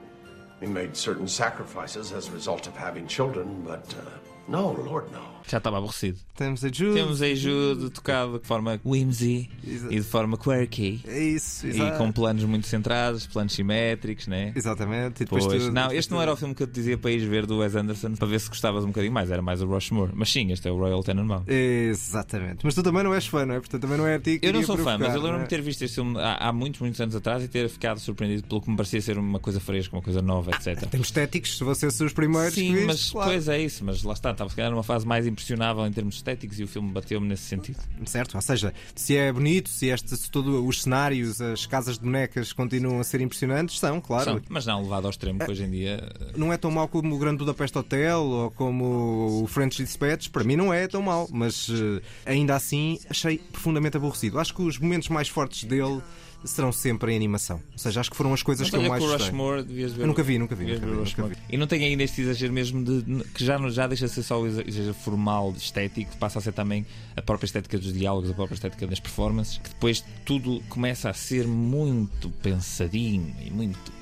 [0.62, 4.10] we made certain sacrifices as a result of having children, but uh,
[4.46, 5.31] No, Lord, no.
[5.48, 6.18] Já estava aborrecido.
[6.36, 6.94] Temos a Jude.
[6.94, 9.92] Temos a Jude tocado de forma whimsy Exato.
[9.92, 11.00] e de forma quirky.
[11.06, 11.98] É isso, E exato.
[11.98, 14.52] com planos muito centrados, planos simétricos, né?
[14.56, 15.22] Exatamente.
[15.22, 17.10] E depois Pois, tu- não, este não era o filme que eu te dizia para
[17.10, 19.66] ires ver do Wes Anderson para ver se gostavas um bocadinho mais, era mais o
[19.66, 20.12] Rushmore.
[20.14, 21.42] Mas sim, este é o Royal Tenenbaum.
[21.46, 22.60] Exatamente.
[22.64, 23.58] Mas tu também não és fã, não é?
[23.60, 25.42] Portanto, também não é a ti que Eu não sou fã, mas eu lembro-me não
[25.44, 28.46] de ter visto este filme há, há muitos, muitos anos atrás e ter ficado surpreendido
[28.48, 30.88] pelo que me parecia ser uma coisa fresca, uma coisa nova, etc.
[30.88, 33.30] Temos estéticos, se vocês são os primeiros Sim, viste, mas claro.
[33.30, 36.16] pois é isso, mas lá está, estava se calhar numa fase mais impressionável em termos
[36.16, 37.78] estéticos e o filme bateu-me nesse sentido.
[38.04, 42.04] Certo, ou seja, se é bonito, se, este, se todos os cenários, as casas de
[42.04, 44.24] bonecas continuam a ser impressionantes, são, claro.
[44.24, 46.12] São, mas não levado ao extremo que hoje em dia.
[46.36, 50.44] Não é tão mau como o Grande Budapeste Hotel ou como o French Dispatch, para
[50.44, 54.38] mim não é tão mau, mas eh, ainda assim achei profundamente aborrecido.
[54.38, 56.02] Acho que os momentos mais fortes dele
[56.44, 57.60] serão sempre em animação.
[57.72, 59.26] Ou seja, acho que foram as coisas Mas que eu mais gostei.
[59.26, 60.02] Rushmore devias ver.
[60.02, 61.36] Eu nunca vi, nunca vi, nunca vi, nunca vi.
[61.50, 63.24] E não tem ainda este exagero mesmo de.
[63.30, 66.86] que já, já deixa de ser só o exagero formal, estético, passa a ser também
[67.16, 71.14] a própria estética dos diálogos, a própria estética das performances, que depois tudo começa a
[71.14, 74.01] ser muito pensadinho e muito.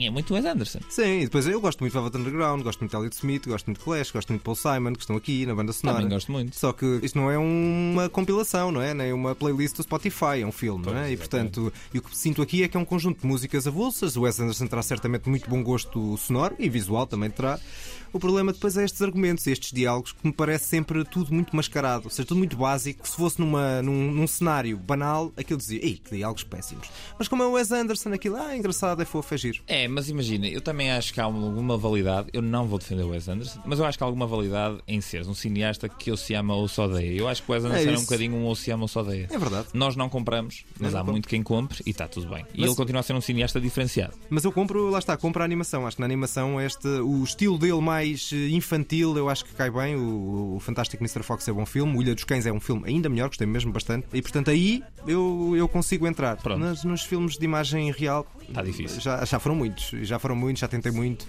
[0.00, 0.78] É muito Wes Anderson.
[0.88, 3.66] Sim, e depois eu gosto muito de Velvet Underground, gosto muito de Elliot Smith, gosto
[3.66, 5.98] muito de Clash, gosto muito de Paul Simon, que estão aqui na banda sonora.
[5.98, 6.56] Também gosto muito.
[6.56, 8.94] Só que isto não é uma compilação, não é?
[8.94, 11.12] Nem uma playlist do Spotify, é um filme, não é?
[11.12, 14.16] E portanto, e o que sinto aqui é que é um conjunto de músicas avulsas.
[14.16, 17.58] O Wes Anderson terá certamente muito bom gosto sonoro e visual também terá.
[18.12, 22.04] O problema depois é estes argumentos, estes diálogos, que me parece sempre tudo muito mascarado,
[22.04, 23.06] ou seja, tudo muito básico.
[23.06, 26.88] Se fosse numa, num, num cenário banal, aquilo dizia, ei, que diálogos péssimos.
[27.18, 29.60] Mas como é o Wes Anderson, aquilo, ah, engraçado, é fofo, é giro.
[29.66, 32.28] É, mas imagina, eu também acho que há alguma validade.
[32.32, 35.00] Eu não vou defender o Wes Anderson, mas eu acho que há alguma validade em
[35.00, 37.12] seres um cineasta que ou se ama ou se odeia.
[37.18, 38.02] Eu acho que o Wes Anderson é, um isso.
[38.04, 39.28] bocadinho um ou se ama ou se odeia.
[39.30, 39.68] É verdade.
[39.74, 41.12] Nós não compramos, mas não há compro.
[41.12, 42.44] muito quem compre e está tudo bem.
[42.54, 44.14] E Mas- ele continua a ser um cineasta diferenciado.
[44.30, 45.86] Mas eu compro, lá está, compro a animação.
[45.86, 49.70] Acho que na animação este, o estilo dele mais eh, infantil eu acho que cai
[49.70, 49.96] bem.
[49.96, 51.22] O, o Fantástico Mr.
[51.22, 51.96] Fox é bom filme.
[51.96, 54.06] O Ilha dos Cães é um filme ainda melhor, gostei mesmo bastante.
[54.12, 56.38] E portanto aí eu, eu consigo entrar.
[56.56, 59.00] Nos, nos filmes de imagem real Está difícil.
[59.00, 59.90] Já, já foram muitos.
[60.02, 61.26] Já foram muitos, já tentei muito.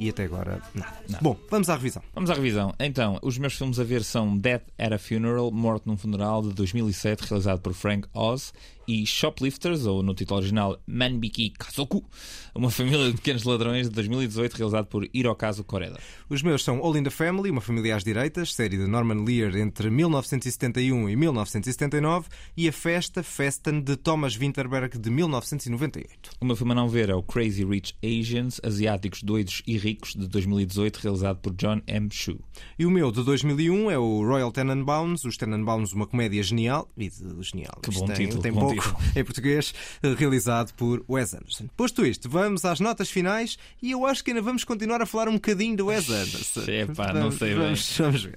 [0.00, 1.18] E até agora nada.
[1.20, 2.02] Bom, vamos à revisão.
[2.14, 2.74] Vamos à revisão.
[2.80, 6.54] Então, os meus filmes a ver são Death at a Funeral, Morte num Funeral, de
[6.54, 8.50] 2007, realizado por Frank Oz,
[8.90, 12.04] e Shoplifters, ou no título original Manbiki Kazoku,
[12.54, 16.00] uma família de pequenos ladrões, de 2018, realizado por Hirokazu Koreda.
[16.28, 19.56] Os meus são All in the Family, uma família às direitas, série de Norman Lear
[19.56, 26.30] entre 1971 e 1979, e A Festa, Festen, de Thomas Winterberg, de 1998.
[26.40, 29.89] O meu filme a não ver é o Crazy Rich Asians, Asiáticos Doidos e Ricos,
[29.94, 32.08] de 2018, realizado por John M.
[32.10, 32.38] Chu.
[32.78, 36.88] E o meu de 2001 é o Royal Tenenbaums, os Tenenbaums, uma comédia genial.
[36.96, 37.78] E de genial.
[37.82, 38.98] Que bom tem, título, Tem bom pouco título.
[39.16, 39.74] em português,
[40.16, 41.66] realizado por Wes Anderson.
[41.76, 45.28] Posto isto, vamos às notas finais e eu acho que ainda vamos continuar a falar
[45.28, 46.62] um bocadinho do Wes Anderson.
[46.70, 47.58] Epá, não Vamos- sei bem.
[47.58, 48.36] vamos, vamos ver.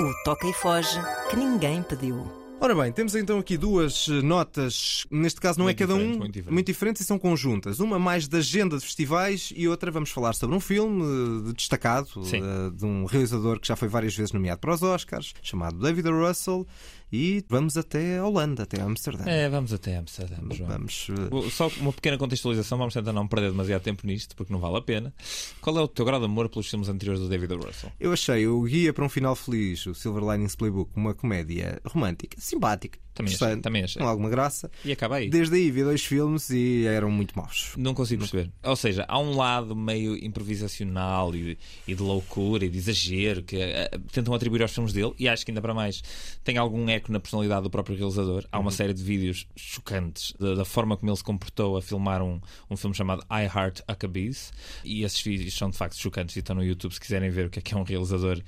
[0.00, 0.98] O Toca e Foge
[1.30, 2.37] que ninguém pediu.
[2.60, 6.18] Ora bem, temos então aqui duas eh, notas, neste caso não Muito é cada um,
[6.18, 6.64] muito diferentes.
[6.64, 7.78] diferentes e são conjuntas.
[7.78, 12.08] Uma mais da agenda de festivais e outra vamos falar sobre um filme eh, destacado
[12.24, 12.42] Sim.
[12.42, 16.08] eh, de um realizador que já foi várias vezes nomeado para os Oscars, chamado David.
[16.08, 16.66] Russell,
[17.12, 19.24] e vamos até a Holanda, até a Amsterdã.
[19.26, 20.68] É, vamos até Amsterdã, João.
[20.70, 21.08] Vamos.
[21.10, 24.76] eh, Só uma pequena contextualização, vamos tentar não perder demasiado tempo nisto, porque não vale
[24.76, 25.12] a pena.
[25.60, 27.54] Qual é o teu grau de amor pelos filmes anteriores do David.
[27.54, 27.90] Russell?
[27.98, 32.36] Eu achei o Guia para um Final Feliz, o Silver Linings Playbook, uma comédia romântica,
[32.40, 34.00] simpática, Também achei, interessante, também achei.
[34.00, 34.70] com alguma graça.
[34.84, 35.28] E acaba aí.
[35.28, 37.72] Desde aí vi dois filmes e eram muito maus.
[37.76, 38.50] Não consigo perceber.
[38.62, 43.56] Ou seja, há um lado meio improvisacional e, e de loucura e de exagero que
[43.56, 46.02] eh, tentam atribuir aos filmes dele, e acho que ainda para mais
[46.44, 48.44] tem algum eco na personalidade do próprio realizador.
[48.52, 52.22] Há uma série de vídeos chocantes da, da forma como ele se comportou a filmar
[52.22, 52.40] um,
[52.70, 54.52] um filme chamado I Heart Huckabees,
[54.84, 57.50] e esses vídeos são de facto chocantes e estão no YouTube se quiserem ver o
[57.50, 58.40] que é que é um realizador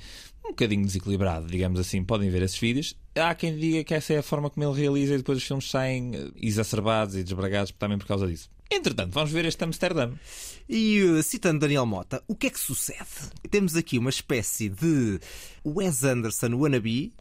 [0.50, 2.96] um bocadinho desequilibrado, digamos assim, podem ver esses vídeos.
[3.14, 5.70] Há quem diga que essa é a forma como ele realiza e depois os filmes
[5.70, 8.50] saem eh, exacerbados e desbragados também por causa disso.
[8.70, 10.12] Entretanto, vamos ver este Amsterdã.
[10.68, 13.00] E uh, citando Daniel Mota, o que é que sucede?
[13.50, 15.18] Temos aqui uma espécie de
[15.64, 17.12] Wes Anderson wannabe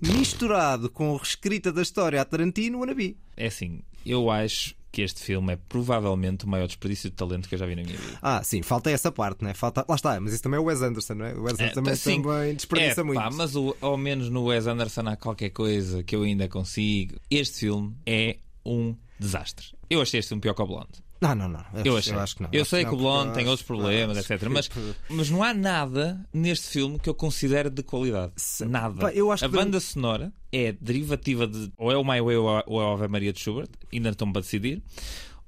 [0.00, 3.16] misturado com a reescrita da história a Tarantino wannabe.
[3.36, 7.56] É assim, eu acho que este filme é provavelmente o maior desperdício de talento que
[7.56, 8.16] eu já vi na minha vida.
[8.22, 9.52] Ah, sim, falta essa parte, né?
[9.52, 9.84] Falta...
[9.88, 11.34] Lá está, mas isso também é o Wes Anderson, não é?
[11.34, 12.22] O Wes Anderson também, sim.
[12.22, 13.20] também desperdiça é, muito.
[13.20, 17.16] Pá, mas o- ao menos no Wes Anderson há qualquer coisa que eu ainda consigo.
[17.28, 19.66] Este filme é um desastre.
[19.90, 21.03] Eu achei este filme pior que o Blonde.
[21.28, 21.64] Não, não, não.
[21.84, 22.12] Eu, achei.
[22.14, 22.48] Eu acho que não.
[22.52, 24.48] Eu Acho sei que que o não, Blonde tem eu outros problemas, etc.
[24.50, 24.68] Mas,
[25.08, 28.32] mas não há nada neste filme que eu considere de qualidade.
[28.68, 29.10] Nada.
[29.12, 32.58] Eu acho a que- banda sonora é derivativa de ou é o My Way ou
[32.58, 34.82] é o Ave Maria de Schubert, ainda estão para decidir.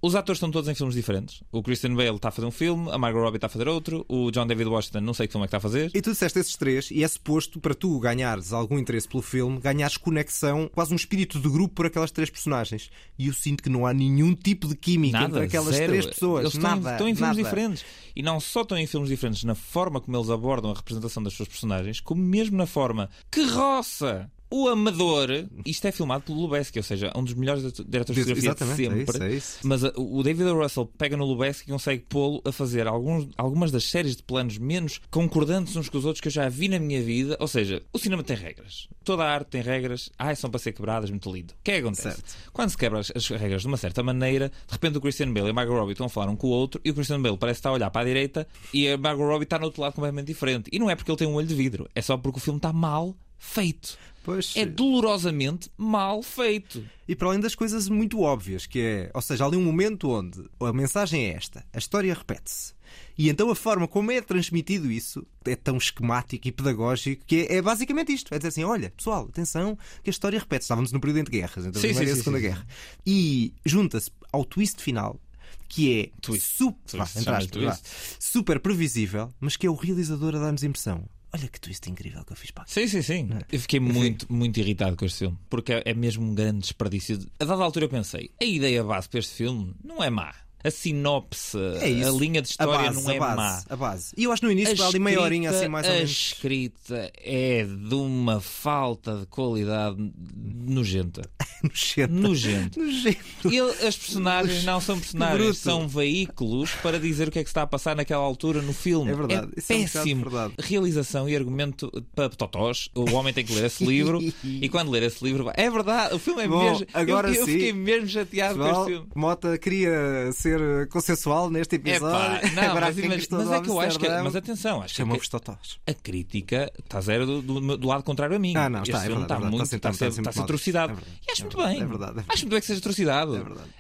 [0.06, 1.42] Os atores estão todos em filmes diferentes.
[1.50, 4.06] O Christian Bale está a fazer um filme, a Margot Robbie está a fazer outro,
[4.08, 5.90] o John David Washington não sei que filme é que está a fazer.
[5.92, 9.58] E tu disseste esses três, e é suposto para tu ganhares algum interesse pelo filme,
[9.58, 12.88] ganhares conexão, quase um espírito de grupo por aquelas três personagens.
[13.18, 15.88] E eu sinto que não há nenhum tipo de química Nada, entre aquelas zero.
[15.88, 16.42] três pessoas.
[16.42, 17.42] Eles estão, nada, estão em filmes nada.
[17.42, 17.84] diferentes.
[18.14, 21.32] E não só estão em filmes diferentes na forma como eles abordam a representação das
[21.32, 25.28] suas personagens, como mesmo na forma que roça o amador.
[25.64, 28.76] Isto é filmado pelo Lubeski, ou seja, um dos melhores diretores de fotografia de é
[28.76, 29.02] sempre.
[29.02, 29.58] isso, é isso.
[29.62, 30.46] Mas uh, o David.
[30.46, 34.58] Russell pega no Lubeski e consegue pô-lo a fazer alguns, algumas das séries de planos
[34.58, 37.36] menos concordantes uns com os outros que eu já vi na minha vida.
[37.40, 38.88] Ou seja, o cinema tem regras.
[39.04, 40.10] Toda a arte tem regras.
[40.18, 41.52] Ai, são para ser quebradas, muito lindo.
[41.52, 42.16] O que é que acontece?
[42.16, 42.36] Certo.
[42.52, 45.48] Quando se quebra as, as regras de uma certa maneira, de repente o Christian Bale
[45.48, 47.36] e a Margot Robbie estão a falar um com o outro e o Christian Bale
[47.36, 49.94] parece estar a olhar para a direita e a Margot Robbie está no outro lado
[49.94, 50.70] completamente diferente.
[50.72, 52.58] E não é porque ele tem um olho de vidro, é só porque o filme
[52.58, 53.98] está mal feito.
[54.24, 56.84] Pois, É dolorosamente mal feito.
[57.06, 60.42] E para além das coisas muito óbvias, que é, ou seja, ali um momento onde
[60.58, 62.74] a mensagem é esta, a história repete-se.
[63.16, 67.56] E então a forma como é transmitido isso é tão esquemático e pedagógico que é,
[67.56, 68.34] é basicamente isto.
[68.34, 70.64] É dizer assim, olha, pessoal, atenção, que a história repete-se.
[70.66, 72.46] Estávamos no período entre guerras, entre a Sim, Primeira e a sim, sim, Segunda sim,
[72.48, 72.66] Guerra.
[73.06, 75.20] E junta-se ao twist final,
[75.68, 76.10] que é
[76.40, 77.84] super, Twist, chama-se aspas, vá, twist.
[78.18, 81.08] super previsível, mas que é o realizador a dar-nos impressão.
[81.38, 82.72] Olha que twist incrível que eu fiz para aqui.
[82.72, 83.28] Sim, sim, sim.
[83.52, 85.36] Eu fiquei muito, muito irritado com este filme.
[85.50, 87.18] Porque é é mesmo um grande desperdício.
[87.18, 90.34] de- A dada altura eu pensei, a ideia base para este filme não é má.
[90.64, 93.62] A sinopse, É a linha de história A base, não é a base, má.
[93.68, 94.12] A base.
[94.16, 96.10] E eu acho no início, A ali meia horinha escrita- assim mais ou A menos.
[96.10, 99.96] escrita é de uma falta de qualidade
[100.34, 101.22] nojenta.
[101.62, 102.12] Nojenta.
[102.12, 102.80] Nojento.
[102.80, 103.18] Nojento.
[103.44, 107.52] Ele- as personagens não são personagens, são veículos para dizer o que é que se
[107.52, 109.10] está a passar naquela altura no filme.
[109.10, 110.22] É verdade, é um bocado péssimo.
[110.22, 110.54] verdade.
[110.58, 112.88] Realização e argumento para totós.
[112.94, 115.50] O homem tem que ler esse livro e quando ler esse livro.
[115.54, 116.86] É verdade, o filme é Bom, mesmo.
[116.92, 117.52] agora eu, eu sim.
[117.52, 119.08] fiquei mesmo chateado Pessoal, com este filme.
[119.14, 122.08] Mota queria ser consensual neste episódio.
[122.08, 124.06] Epá, não, Agora mas, mas- mas é que eu acho que.
[124.06, 125.78] Amsterdã, Mas atenção, acho que totós.
[125.86, 128.54] a crítica está zero do, do- do lado contrário a mim.
[128.56, 129.62] Ah, não, este está, é verdade, é está muito.
[129.74, 130.92] Está Está está atrocidade.
[130.94, 131.08] visto.
[131.28, 131.78] E acho muito É bem.
[131.78, 132.26] verdade, é verdade.
[132.28, 133.30] Acho muito bem que seja atrocidade.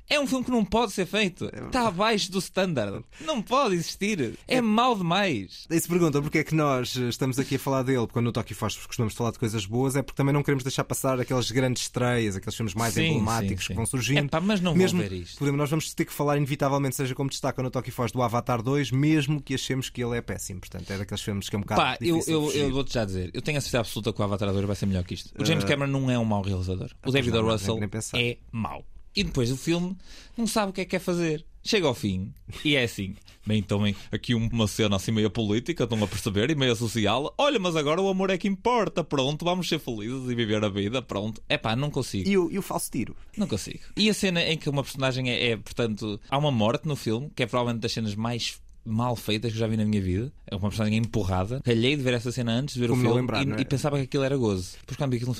[0.08, 1.46] É, um filme que não pode ser feito.
[1.66, 3.04] Está abaixo do standard.
[3.20, 4.38] Não pode existir.
[4.46, 5.66] É mau demais.
[5.70, 8.26] E se perguntam porque é que nós eh, estamos aqui a falar dele, porque quando
[8.26, 11.20] no Toque Fós costumamos falar de coisas boas, é porque também não queremos deixar passar
[11.20, 13.74] aquelas grandes estreias, aqueles filmes mais Sim, emblemáticos sim, que sim.
[13.74, 14.26] vão surgindo.
[14.26, 15.42] Epá, mas não mesmo, ver isto.
[15.42, 16.55] Exemplo, nós vamos ter que falar inevitavelmente,
[16.92, 20.22] seja como destaca no Toque Fós do Avatar 2, mesmo que achemos que ele é
[20.22, 20.60] péssimo.
[20.60, 23.30] Portanto, é daqueles filmes que é um bocado Pá, eu, eu, eu vou-te já dizer,
[23.34, 25.30] eu tenho a certeza absoluta que o Avatar 2 vai ser melhor que isto.
[25.40, 26.90] O James Eh, Cameron não é um mau realizador.
[27.04, 27.78] O David não, Russell
[28.14, 28.84] é mau.
[29.16, 29.96] E depois o filme
[30.36, 31.44] não sabe o que é que quer fazer.
[31.64, 32.32] Chega ao fim
[32.64, 33.16] e é assim.
[33.46, 37.32] Bem, então aqui uma cena assim meio política, estão a perceber, e meio social.
[37.38, 39.02] Olha, mas agora o amor é que importa.
[39.02, 41.00] Pronto, vamos ser felizes e viver a vida.
[41.00, 41.40] Pronto.
[41.48, 42.28] É pá, não consigo.
[42.28, 43.16] E o, e o falso tiro?
[43.36, 43.80] Não consigo.
[43.96, 47.30] E a cena em que uma personagem é, é, portanto, há uma morte no filme,
[47.34, 50.32] que é provavelmente das cenas mais mal feitas que eu já vi na minha vida.
[50.46, 51.60] É uma personagem empurrada.
[51.64, 53.56] Calhei de ver essa cena antes de ver Como o não filme lembrar, e, não
[53.56, 53.60] é?
[53.60, 54.76] e pensava que aquilo era gozo.
[54.80, 55.34] Depois quando vi aquilo,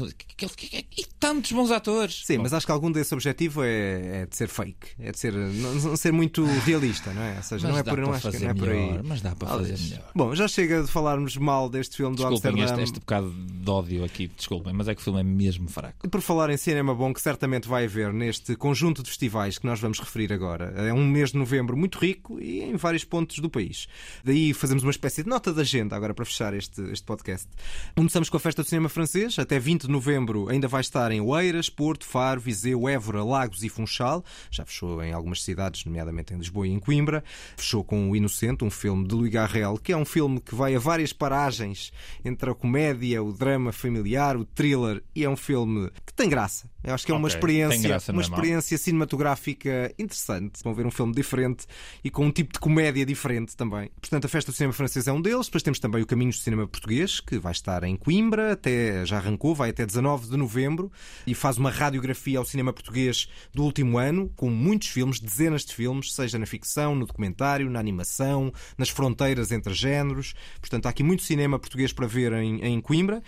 [0.56, 2.22] que- que- e tantos bons atores.
[2.24, 5.32] Sim, mas acho que algum desse objetivo é, é de ser fake, é de ser,
[5.32, 7.36] não, não ser muito realista, não é?
[7.36, 8.74] Ou seja, Mas não é por, não acho que não é por aí.
[8.86, 10.10] melhor, mas dá para fazer melhor.
[10.14, 12.82] Bom, já chega de falarmos mal deste filme do Desculpem este, Amsterdã.
[12.82, 16.04] este bocado de ódio aqui, desculpem, mas é que o filme é mesmo fraco.
[16.04, 19.66] E por falar em cinema bom, que certamente vai haver neste conjunto de festivais que
[19.66, 20.72] nós vamos referir agora.
[20.76, 23.86] É um mês de novembro muito rico e em vários pontos do país.
[24.24, 27.48] Daí fazemos uma espécie de nota de agenda agora para fechar este, este podcast.
[27.94, 29.38] Começamos com a Festa do Cinema Francês.
[29.38, 33.68] Até 20 de novembro ainda vai estar em Oeiras, Porto, Faro, Viseu, Évora, Lagos e
[33.68, 34.24] Funchal.
[34.50, 37.22] Já fechou em algumas cidades, nomeadamente em Lisboa e em Coimbra.
[37.56, 40.74] Fechou com O Inocente, um filme de Louis Garrel, que é um filme que vai
[40.74, 41.92] a várias paragens
[42.24, 46.68] entre a comédia, o drama familiar, o thriller e é um filme que tem graça.
[46.86, 50.62] Eu acho que é uma Ok, experiência, graça, uma experiência cinematográfica interessante.
[50.62, 51.66] Vão ver um filme diferente
[52.04, 53.90] e com um tipo de comédia diferente também.
[54.00, 55.46] Portanto, a Festa do Cinema Francês é um deles.
[55.46, 59.16] Depois temos também o Caminhos do Cinema Português, que vai estar em Coimbra, até já
[59.16, 60.92] arrancou, vai até 19 de novembro
[61.26, 65.74] e faz uma radiografia ao cinema português do último ano, com muitos filmes, dezenas de
[65.74, 70.34] filmes, seja na ficção, no documentário, na animação, nas fronteiras entre géneros.
[70.60, 73.22] Portanto, há aqui muito cinema português para ver em, em Coimbra.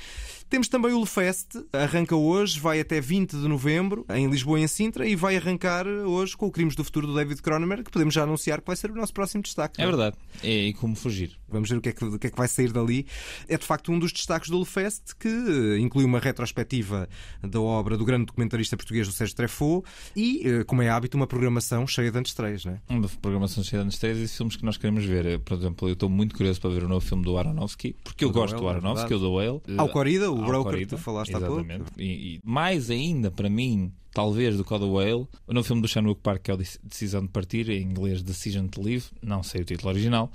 [0.49, 4.69] Temos também o Lefest, arranca hoje, vai até 20 de novembro, em Lisboa e em
[4.69, 8.15] Sintra, e vai arrancar hoje com o Crimes do Futuro do David Cronenberg, que podemos
[8.15, 9.81] já anunciar que vai ser o nosso próximo destaque.
[9.81, 10.17] É verdade.
[10.43, 11.39] E, e como fugir.
[11.51, 13.07] Vamos ver o que, é que, o que é que vai sair dali.
[13.49, 17.09] É de facto um dos destaques do Lefest, que eh, inclui uma retrospectiva
[17.43, 21.27] da obra do grande documentarista português do Sérgio Treffaut e, eh, como é hábito, uma
[21.27, 22.81] programação cheia de antestreias, não é?
[22.91, 25.39] Uma programação cheia de estreias e filmes que nós queremos ver.
[25.41, 28.29] Por exemplo, eu estou muito curioso para ver o novo filme do Aronofsky, porque eu
[28.29, 29.23] O do gosto Whale, do é Aronofsky, o verdade.
[29.25, 29.79] do Whale.
[29.79, 31.67] Ao Corrida, o broker Corrida, que tu falaste há pouco.
[31.97, 36.43] E, e mais ainda, para mim, talvez do The Whale, no filme do Chan-wook Park,
[36.43, 39.65] que é o Dec- Decisão de Partir, em inglês Decision to Live, não sei o
[39.65, 40.31] título original,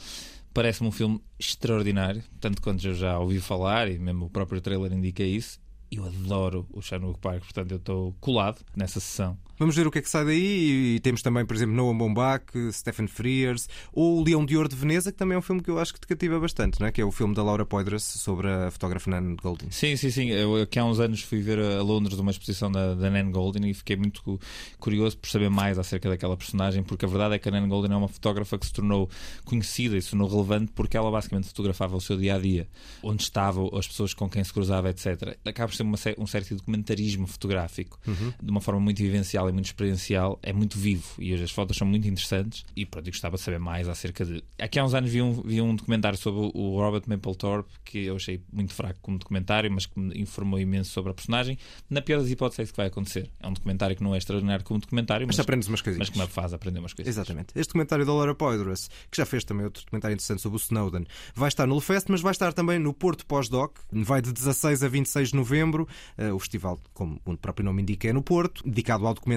[0.53, 4.91] parece-me um filme extraordinário, tanto quanto eu já ouvi falar, e mesmo o próprio trailer
[4.93, 5.59] indica isso.
[5.91, 9.37] Eu adoro o Chan-wook Park, portanto eu estou colado nessa sessão.
[9.57, 10.95] Vamos ver o que é que sai daí.
[10.95, 14.75] E temos também, por exemplo, Noah Baumbach, Stephen Frears ou O Leão de Ouro de
[14.75, 16.91] Veneza, que também é um filme que eu acho que te cativa bastante, não é?
[16.91, 19.67] que é o filme da Laura Poitras sobre a fotógrafa Nan Goldin.
[19.71, 20.29] Sim, sim, sim.
[20.29, 23.67] Eu aqui há uns anos fui ver a Londres uma exposição da, da Nan Goldin
[23.67, 24.39] e fiquei muito cu-
[24.79, 27.93] curioso por saber mais acerca daquela personagem, porque a verdade é que a Nan Goldin
[27.93, 29.09] é uma fotógrafa que se tornou
[29.45, 32.67] conhecida e se tornou relevante porque ela basicamente fotografava o seu dia a dia,
[33.01, 35.37] onde estavam as pessoas com quem se cruzava, etc.
[35.45, 38.33] Acaba por ser uma, um certo documentarismo fotográfico, Uhum.
[38.41, 41.87] de uma forma muito vivencial e muito experiencial, é muito vivo e as fotos são
[41.87, 42.65] muito interessantes.
[42.75, 44.43] E pronto, eu gostava de saber mais acerca de.
[44.59, 48.15] Aqui há uns anos vi um, vi um documentário sobre o Robert Mapplethorpe que eu
[48.15, 51.57] achei muito fraco como documentário, mas que me informou imenso sobre a personagem.
[51.89, 53.29] Na pior das hipóteses, é isso que vai acontecer.
[53.39, 56.09] É um documentário que não é extraordinário como documentário, Mas mas, aprendes umas coisinhas.
[56.09, 57.13] mas que me faz aprender umas coisas.
[57.13, 57.47] Exatamente.
[57.55, 61.05] Este documentário da Laura Poitras, que já fez também outro documentário interessante sobre o Snowden,
[61.35, 63.77] vai estar no Lefest, mas vai estar também no Porto Pós-Doc.
[63.91, 65.87] Vai de 16 a 26 de novembro.
[66.17, 69.32] Eh, o festival, como o próprio nome indica, é no Porto, dedicado ao documentário,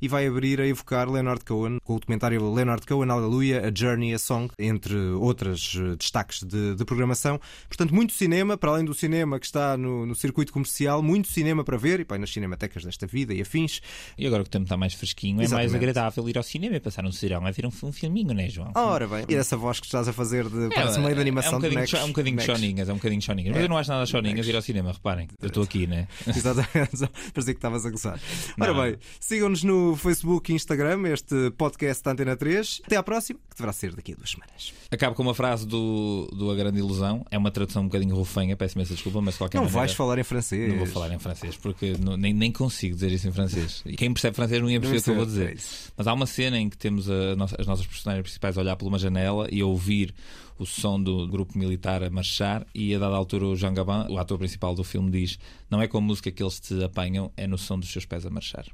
[0.00, 4.14] e vai abrir a evocar Leonard Cohen, com o documentário Leonard Cohen, Aleluia, A Journey,
[4.14, 7.40] A Song, entre outras eh, destaques de, de programação.
[7.68, 11.64] Portanto, muito cinema, para além do cinema que está no, no circuito comercial, muito cinema
[11.64, 13.80] para ver, e pá, nas cinematecas desta vida e afins.
[14.18, 15.76] E agora que o tempo está mais fresquinho, é mais Exatamente.
[15.76, 18.48] agradável ir ao cinema e passar um serão a ver um, um filminho, não é,
[18.48, 18.72] João?
[18.74, 21.56] Ora bem, e essa voz que estás a fazer de parece meio de animação é
[21.56, 21.94] um de bonecos.
[21.94, 22.56] é um bocadinho bonecos.
[22.60, 23.52] choninhas, é um bocadinho choninhas.
[23.52, 23.64] Mas É.
[23.64, 25.28] eu não acho nada choninhas ir ao cinema, reparem.
[25.40, 26.06] Eu estou aqui, né?
[26.26, 28.20] Exatamente, parecia que estavas a gozar.
[28.56, 28.66] Não.
[28.68, 32.82] Ora bem, sigam-nos no Facebook e Instagram, este podcast da Antena 3.
[32.84, 34.74] Até à próxima, que deverá ser daqui a duas semanas.
[34.90, 37.24] Acabo com uma frase do, do A Grande Ilusão.
[37.30, 39.78] É uma tradução um bocadinho rufanha, peço imensa desculpa, mas de qualquer Não maneira.
[39.80, 40.68] vais falar em francês.
[40.68, 43.82] Não vou falar em francês, porque não- nem, nem consigo dizer isso em francês.
[43.86, 45.58] E quem percebe francês não ia perceber o que eu vou dizer.
[45.96, 48.86] Mas há uma cena em que temos a as nossas personagens principais a olhar por
[48.86, 50.14] uma janela e a ouvir
[50.58, 54.18] o som do grupo militar a marchar, e a dada altura o Jean Gabin, o
[54.18, 55.38] ator principal do filme, diz:
[55.70, 58.30] Não é com música que eles te apanham, é no som dos seus pés a
[58.30, 58.66] marchar.